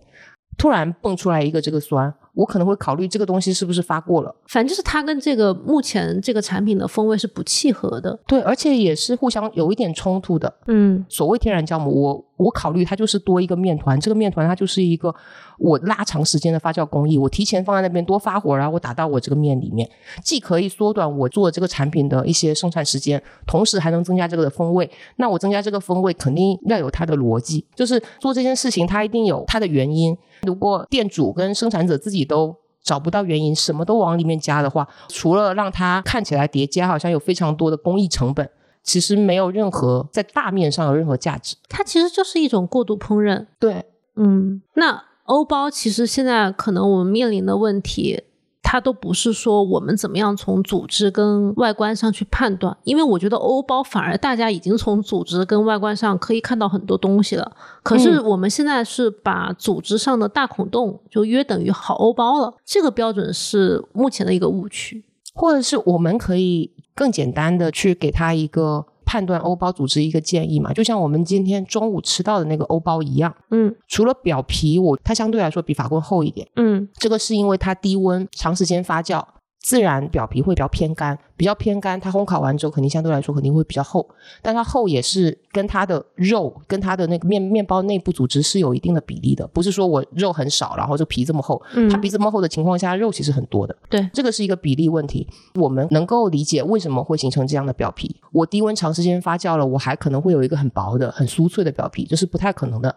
[0.56, 2.14] 突然蹦出来一个这个酸。
[2.34, 10.52] 我可能会考虑这个东西是不是发过了，反正就是它跟这个目前这个产品的风味是不契合的，对，而且也是互相有一点冲突的。
[10.66, 15.14] 嗯，所谓天然酵母，我我考虑它就是多一个面团，这个面团它就是一个
[15.58, 19.86] 我拉长时间的发酵工艺，我提前放在那边多发火，然后我打到我这个面里面，
[20.24, 24.90] 既可以缩短我做这个产品的一些生产时间，同时还能增加这个的风味。
[25.16, 30.16] 那我增加这个风味，肯定要有它的逻辑，就是做这件事情它一定有它的原因。
[30.46, 38.48] 如果店主跟生产者自己都找不到原因，什么都往里面加的话，除了让它看起来叠加，好像有非常多的工艺成本，
[38.82, 41.56] 其实没有任何在大面上有任何价值。
[41.68, 43.46] 它其实就是一种过度烹饪。
[43.58, 43.84] 对，
[44.16, 48.24] 嗯，那欧包其实现在可能我们面临的问题。
[48.62, 57.52] 它都不是说我们怎么样从组织跟外观上去判断，因为我觉得欧包反而大家已经从组织跟外观上可以看到很多东西了。
[57.82, 65.04] 可是我们现在是把组织上的大孔洞就约等于好欧包了，这个标准是目前的一个误区，
[65.34, 68.86] 或者是我们可以更简单的去给它一个。
[69.12, 79.22] 判断欧包组织一个建议嘛，就像我们今天中午吃到的那个欧包一样，嗯，除了表皮我它相对来说比法棍厚一点，嗯，这个是因为它低温长时间发酵。
[79.62, 84.04] 自然表皮会比较偏干，比较偏干，它烘烤完之后肯定相对来说肯定会比较厚，
[84.42, 98.16] 但它厚也是跟它的肉跟它的那个面面包内部组织是有一定的比例的，不是说我肉很少，然后这皮这么厚，它皮这么厚的情况下，肉其实很多的，对，这个是一个比例问题，我们能够理解为什么会形成这样的表皮。
[98.32, 102.94] 我低温长时间发酵了，我还可能会有一个很薄的、很酥脆的表皮，这是不太可能的，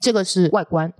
[0.00, 0.92] 这个是外观。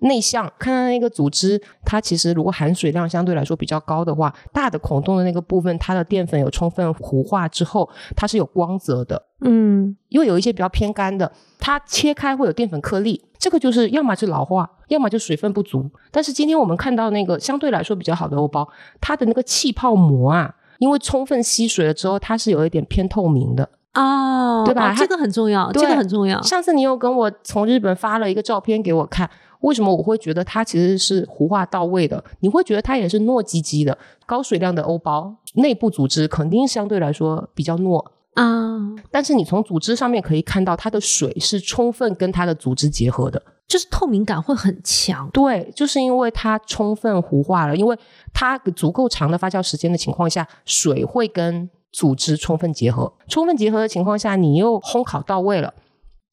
[0.00, 9.22] 内向，看到那个组织，它其实如果含水量相对来说比较高的话，大的孔洞的那个部分，它的淀粉有充分糊化之后，它是有光泽的。
[9.40, 15.90] 嗯，因为有一些比较偏干的，它切开会有淀粉颗粒，这个就是要么是老化，要么就水分不足。
[16.10, 18.66] 但是今天我们看到那个相对来说比较好的欧包，
[19.00, 23.68] 它的那个气泡膜啊，因为充分吸水了之后，它是有一点偏透明的。
[23.94, 24.94] 哦，对吧？
[24.94, 26.40] 这个很重要，这个很重要。
[26.42, 29.30] 上次你又跟我从日本发了一个照片给我看。
[29.66, 32.22] 为什么我会觉得它其实是糊化到位的？
[32.38, 38.04] 你会觉得它也是糯叽叽的，高水量的欧包内部组织肯定相对来说比较糯
[38.34, 38.94] 啊。
[39.10, 45.28] 但是你从组织上面可以看到，它的水是充分跟它的组织结合的，就是透明感会很强。
[45.32, 47.98] 对，就是因为它充分糊化了，因为
[48.32, 53.12] 它足够长的发酵时间的情况下，水会跟组织充分结合。
[53.26, 55.74] 充分结合的情况下，你又烘烤到位了，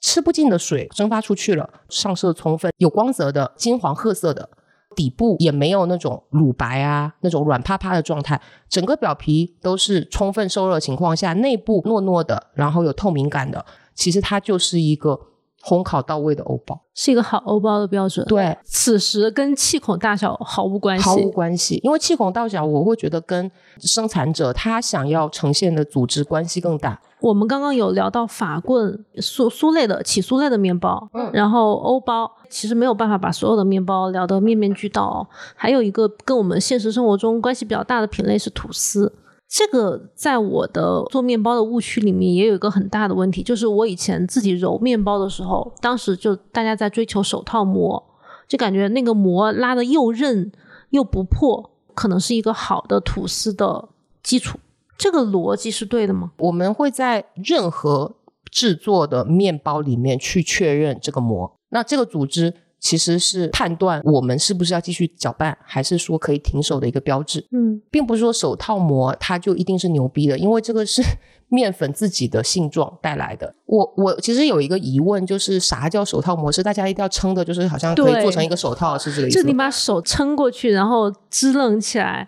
[0.03, 4.49] 吃不尽的水蒸发出去了，上色充分，有光泽的金黄褐色的。
[4.95, 8.39] 底部也没有那种乳白啊，那种软趴趴的状态，
[8.69, 15.19] 整个表皮都是充分受热情况下，内部糯糯的，然后有透明感的，其实它就是一个
[15.63, 18.25] 烘烤到位的欧包，是一个好欧包的标准。
[18.27, 23.49] 对，此时跟气孔大小毫无关系，毫无关系，因为气孔大小，我会觉得跟
[23.79, 26.99] 生产者他想要呈现的组织关系更大。
[27.21, 35.25] 我们刚刚有聊到法棍酥酥类的起酥类的面包，嗯，然后欧包其实没有办法把所有的面包聊得面面俱到。
[35.55, 39.13] 还有一个跟我们现实生活中关系比较大的品类是吐司，
[39.55, 48.03] 这个在我的做面包的误区里面也有一个很大的问题，就是我以前自己揉面包的时候，当时就大家在追求手套膜，
[48.47, 50.51] 就感觉那个膜拉的又韧
[50.89, 53.89] 又不破，可能是一个好的吐司的
[54.23, 54.57] 基础。
[54.97, 56.31] 这个逻辑是对的吗？
[56.39, 58.15] 我们会在任何
[58.49, 61.53] 制作的面包里面去确认这个膜。
[61.69, 67.47] 那这个组织其实是判断我们是不是要继续搅拌，还是说可以停手的一个标志。
[67.53, 71.01] 嗯，并不是说手套膜它就一定是牛逼的，因为这个是
[71.47, 73.55] 面粉自己的性状带来的。
[73.67, 79.41] 我我其实有一个疑问，就是啥叫手套模式大家一定要撑的，就是好像可以做成一个手套，是这个意思？
[79.41, 82.27] 就你把手撑过去，然后支棱起来。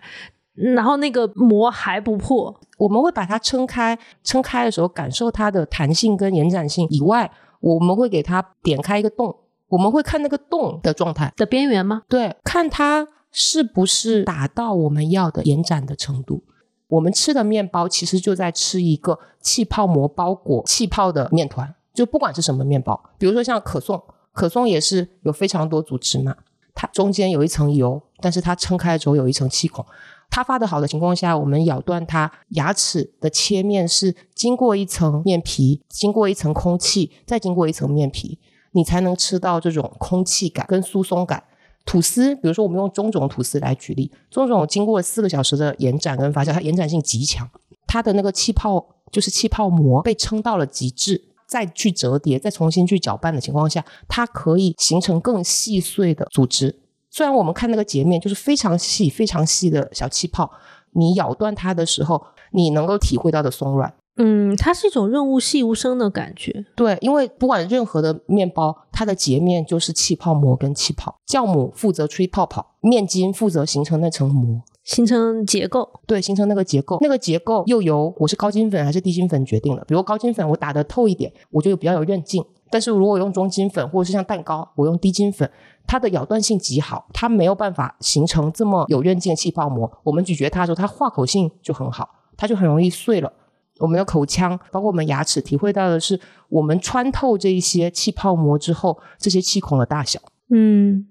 [0.54, 7.30] 然后那个膜还不破，我们会把它撑开，撑开的时候感受它的弹性跟延展性以外，
[7.60, 9.36] 我们会给它点开一个洞，
[9.68, 12.02] 我们会看那个洞的状态的边缘吗？
[12.08, 16.44] 对，看它是不是达到我们要的延展的程度。
[16.88, 24.00] 我们吃的面包其实就在吃一个气泡膜包裹气泡的面团，就不管是什么面包，比如说像可颂，
[24.32, 26.36] 可颂也是有非常多组织嘛，
[26.74, 29.84] 它中间有一层油，但是它撑开之后有一层气孔。
[30.30, 38.38] 它发的好的情况下，我们咬断它牙齿的切面是经过一层面皮，经过一层空气，再经过一层面皮，
[38.76, 41.42] 你才能吃到这种空气感跟疏松感。
[41.86, 47.48] 吐司，比如说我们用中种吐司来举例，中种经过四个小时的延展跟发酵，它延展性极强，
[47.86, 56.80] 它的那个气泡就是气泡膜被撑到了极致，再去折叠，再重新去搅拌的情况下，它可以形成更细碎的组织。
[57.08, 60.50] 虽然我们看那个截面就是非常细、非常细的小气泡，
[60.90, 62.20] 你咬断它的时候，
[62.50, 63.94] 你能够体会到的松软。
[64.16, 66.64] 嗯，它是一种润物细无声的感觉。
[66.74, 75.88] 对，因为不管任何的面包，它的截面就是气泡膜跟气泡，酵母负责吹泡泡，面筋负责形成那层膜，形成结构。
[76.06, 79.84] 对，形成那个结构，那个结构又由我是高筋粉还是低筋粉决定了。
[79.86, 85.50] 比如高筋粉，我打的透一点，我就比较有韧劲；但是如果用中筋粉或者是像蛋糕，我用低筋粉。
[85.88, 89.88] 它的咬断性极好，它没有办法形成这么有韧劲的气泡膜。
[90.02, 93.32] 我们咀嚼它的时候，它化口性就很好，它就很容易碎了。
[93.78, 96.18] 我们的口腔，包括我们牙齿，体会到的是
[96.48, 100.20] 我们穿透这一些气泡膜之后，这些气孔的大小。
[100.50, 101.06] 嗯，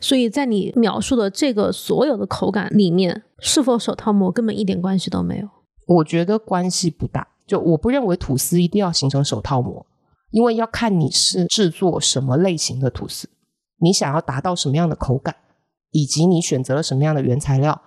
[0.00, 5.48] 所以在你描述的这个所有的口感里面，是否手套膜根本一点关系都没有？
[5.86, 7.28] 我觉得关系不大。
[7.46, 9.84] 就我不认为吐司一定要形成手套膜，
[10.30, 13.28] 因为要看你是制作什么类型的吐司。
[13.80, 15.36] 你想要达到什么样的口感，
[15.90, 17.82] 以及你选择了什么样的原材料？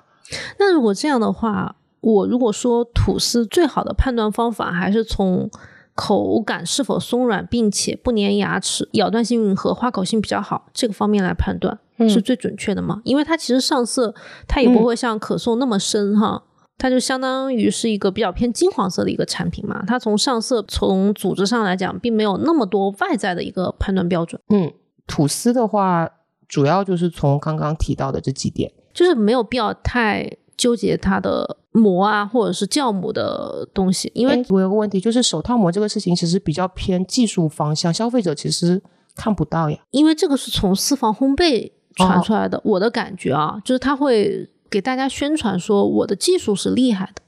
[0.60, 5.50] 那如果这样的话，我如果说吐司最好的判断方法还是从
[5.96, 13.02] 口感是否松软，并且不粘牙齿、咬断性和化口性比较好这个方面来判断，是最准确的嘛？
[13.04, 14.14] 因为它其实上色，
[14.48, 16.44] 它也不会像可颂那么深哈，
[16.78, 19.84] 它就相当于是一个比较偏金黄色的一个产品嘛。
[19.88, 24.40] 它从上色、从组织上来讲，并没有那么多外在的一个判断标准。
[24.50, 24.72] 嗯。
[25.08, 26.08] 吐司的话，
[26.50, 34.12] 主要就是从刚刚提到的这几点，就是没有必要太纠结它的膜啊，或者是酵母的东西。
[34.16, 38.82] 因为我有个问题，就是手套膜这个事情其实比较偏技术方向，消费者其实
[39.16, 39.78] 看不到呀。
[39.92, 47.22] 因为这个是从私房烘焙传出来的，我的感觉啊，就是他会给大家宣传说我的技术是厉害的，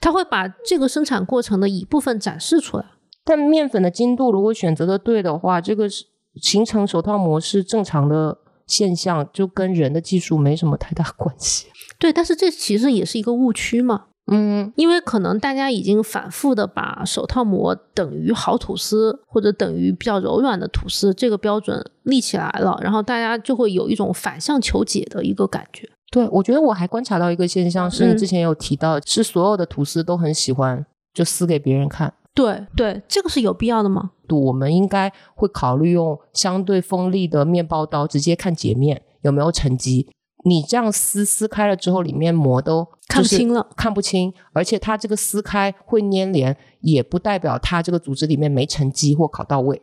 [0.00, 2.84] 他会把这个生产过程的一部分展示出来。
[3.24, 6.04] 但面粉的精度如果选择的对的话，这个是。
[6.40, 8.38] 形成手套膜是正常的
[8.68, 11.66] 现象，就跟人的技术没什么太大关系。
[11.98, 14.04] 对，但是这其实也是一个误区嘛。
[14.30, 25.88] 嗯，因为可能大家已经反复的把手套膜等于好吐司或者等于比较柔软的吐司这个标准立起来了，然后大家就会有一种反向求解的一个感觉。
[26.10, 32.12] 对，我觉得我还观察到一个现象，是你之前有提到，是所有的吐司都很喜欢就撕给别人看。
[32.38, 34.12] 对对，这个是有必要的吗？
[34.28, 40.06] 我们应该会考虑用相对锋利的面包刀直接看截面有没有沉积，
[40.44, 44.32] 你这样撕撕开了之后，里面膜都看不清了，看不清。
[44.52, 49.82] 而且它这个撕开会粘连，也不代表它这个组织里面没沉积或烤到位。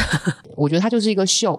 [0.56, 1.58] 我觉得它就是一个秀，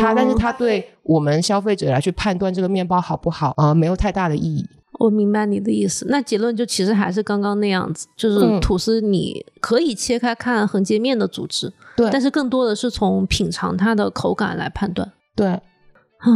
[0.00, 4.66] 它但是它对我们消费者来去判断这个面包好不好啊，没有太大的意义。
[4.98, 15.10] 我明白你的意思，那结论就其实还是刚刚那样子，就是吐司你可以切开看横截面的组织，对，但是更多的是从品尝它的口感来判断。
[15.34, 15.60] 对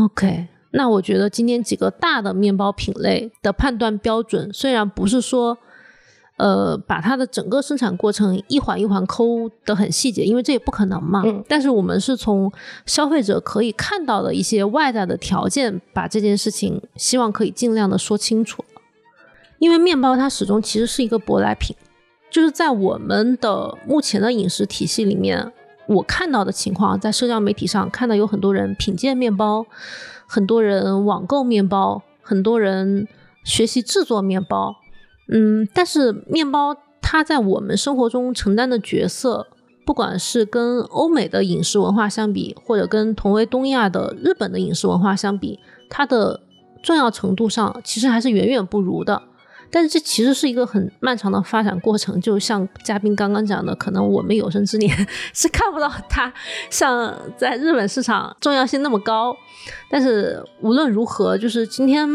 [0.04, 5.58] ，OK，那我觉得今天几个大的面包品类的判断标准，虽然不是说。
[6.38, 11.22] 呃，把它的整个生产过程一环一环抠得很细节，因为这也不可能嘛。
[11.26, 11.44] 嗯。
[11.48, 12.50] 但是我们是从
[12.86, 18.64] 消费者可以看到的一些外在的条件，把这件事情希望可以尽量的说清楚。
[19.58, 21.74] 因为面包它始终其实是一个舶来品，
[22.30, 25.52] 就是在我们的目前的饮食体系里面，
[25.88, 29.66] 我看到的情况，在社交媒体上看到有很多人品鉴面包，
[30.28, 33.08] 很多人网购面包，很多人
[33.42, 34.76] 学习制作面包。
[35.30, 39.46] 嗯，但是面包它在我们生活中承担的角色，
[39.84, 45.58] 不管是跟欧美的饮食文化相比，或者跟同为东亚的日本的饮食文化相比，
[45.90, 46.40] 它的
[46.82, 49.22] 重要程度上其实还是远远不如的。
[49.70, 54.94] 但是这其实是一个很漫长的发展过程，就像嘉宾刚刚讲的，可能我们有生之年
[55.34, 56.32] 是看不到它
[56.70, 59.36] 像在日本市场重要性那么高。
[59.90, 62.08] 但是无论如何，就是今天。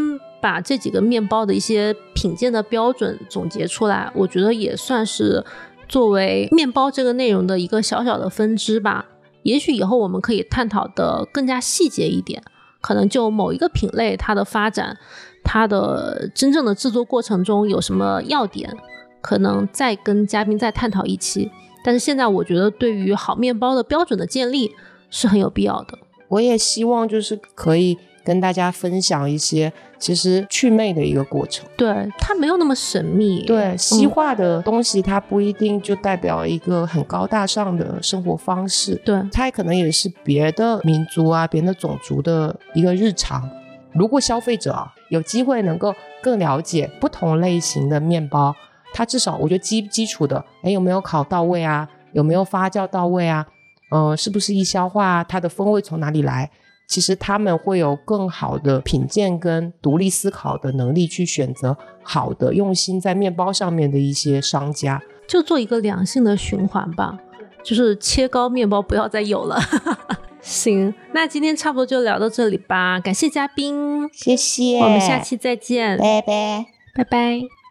[0.44, 5.42] 把这几个面包的一些品鉴的标准总结出来，我觉得也算是
[5.88, 9.06] 作为面包这个内容的一个小小的分支吧。
[9.44, 12.44] 也许以后我们可以探讨的更加细节一点，
[12.82, 14.98] 可能就某一个品类它的发展，
[15.46, 18.76] 它的真正的制作过程中有什么要点，
[19.22, 21.50] 可能再跟嘉宾再探讨一期。
[21.86, 24.72] 但是现在我觉得对于好面包的标准的建立
[25.10, 25.98] 是很有必要的。
[26.28, 27.98] 我也希望就是可以。
[28.24, 33.46] 跟大家分享一些其实祛魅的一个过程，对它没有那么神秘。
[33.46, 43.50] 对西化的东西，它不一定就代表一个很高大上的生活方式，对它也可能也是别的民族啊、别的种族的一个日常。
[43.94, 48.56] 如果消费者啊有机会能够更了解不同类型的面包，
[48.94, 51.88] 它至少我觉得基基础的，哎有没有烤到位啊？
[52.14, 53.46] 有没有发酵到位啊？
[53.90, 55.24] 呃，是不是易消化？
[55.24, 56.50] 它的风味从哪里来？
[56.88, 67.18] 其实他们会有更好的品鉴跟独立思考的能力，去选择好的、用心在面包上面的一些商家，就做一个良性的循环吧。
[67.64, 69.58] 就是切糕面包不要再有了。
[70.42, 73.00] 行，那今天差不多就聊到这里吧。
[73.00, 77.63] 感谢嘉宾，谢谢，我们下期再见，拜拜，拜拜。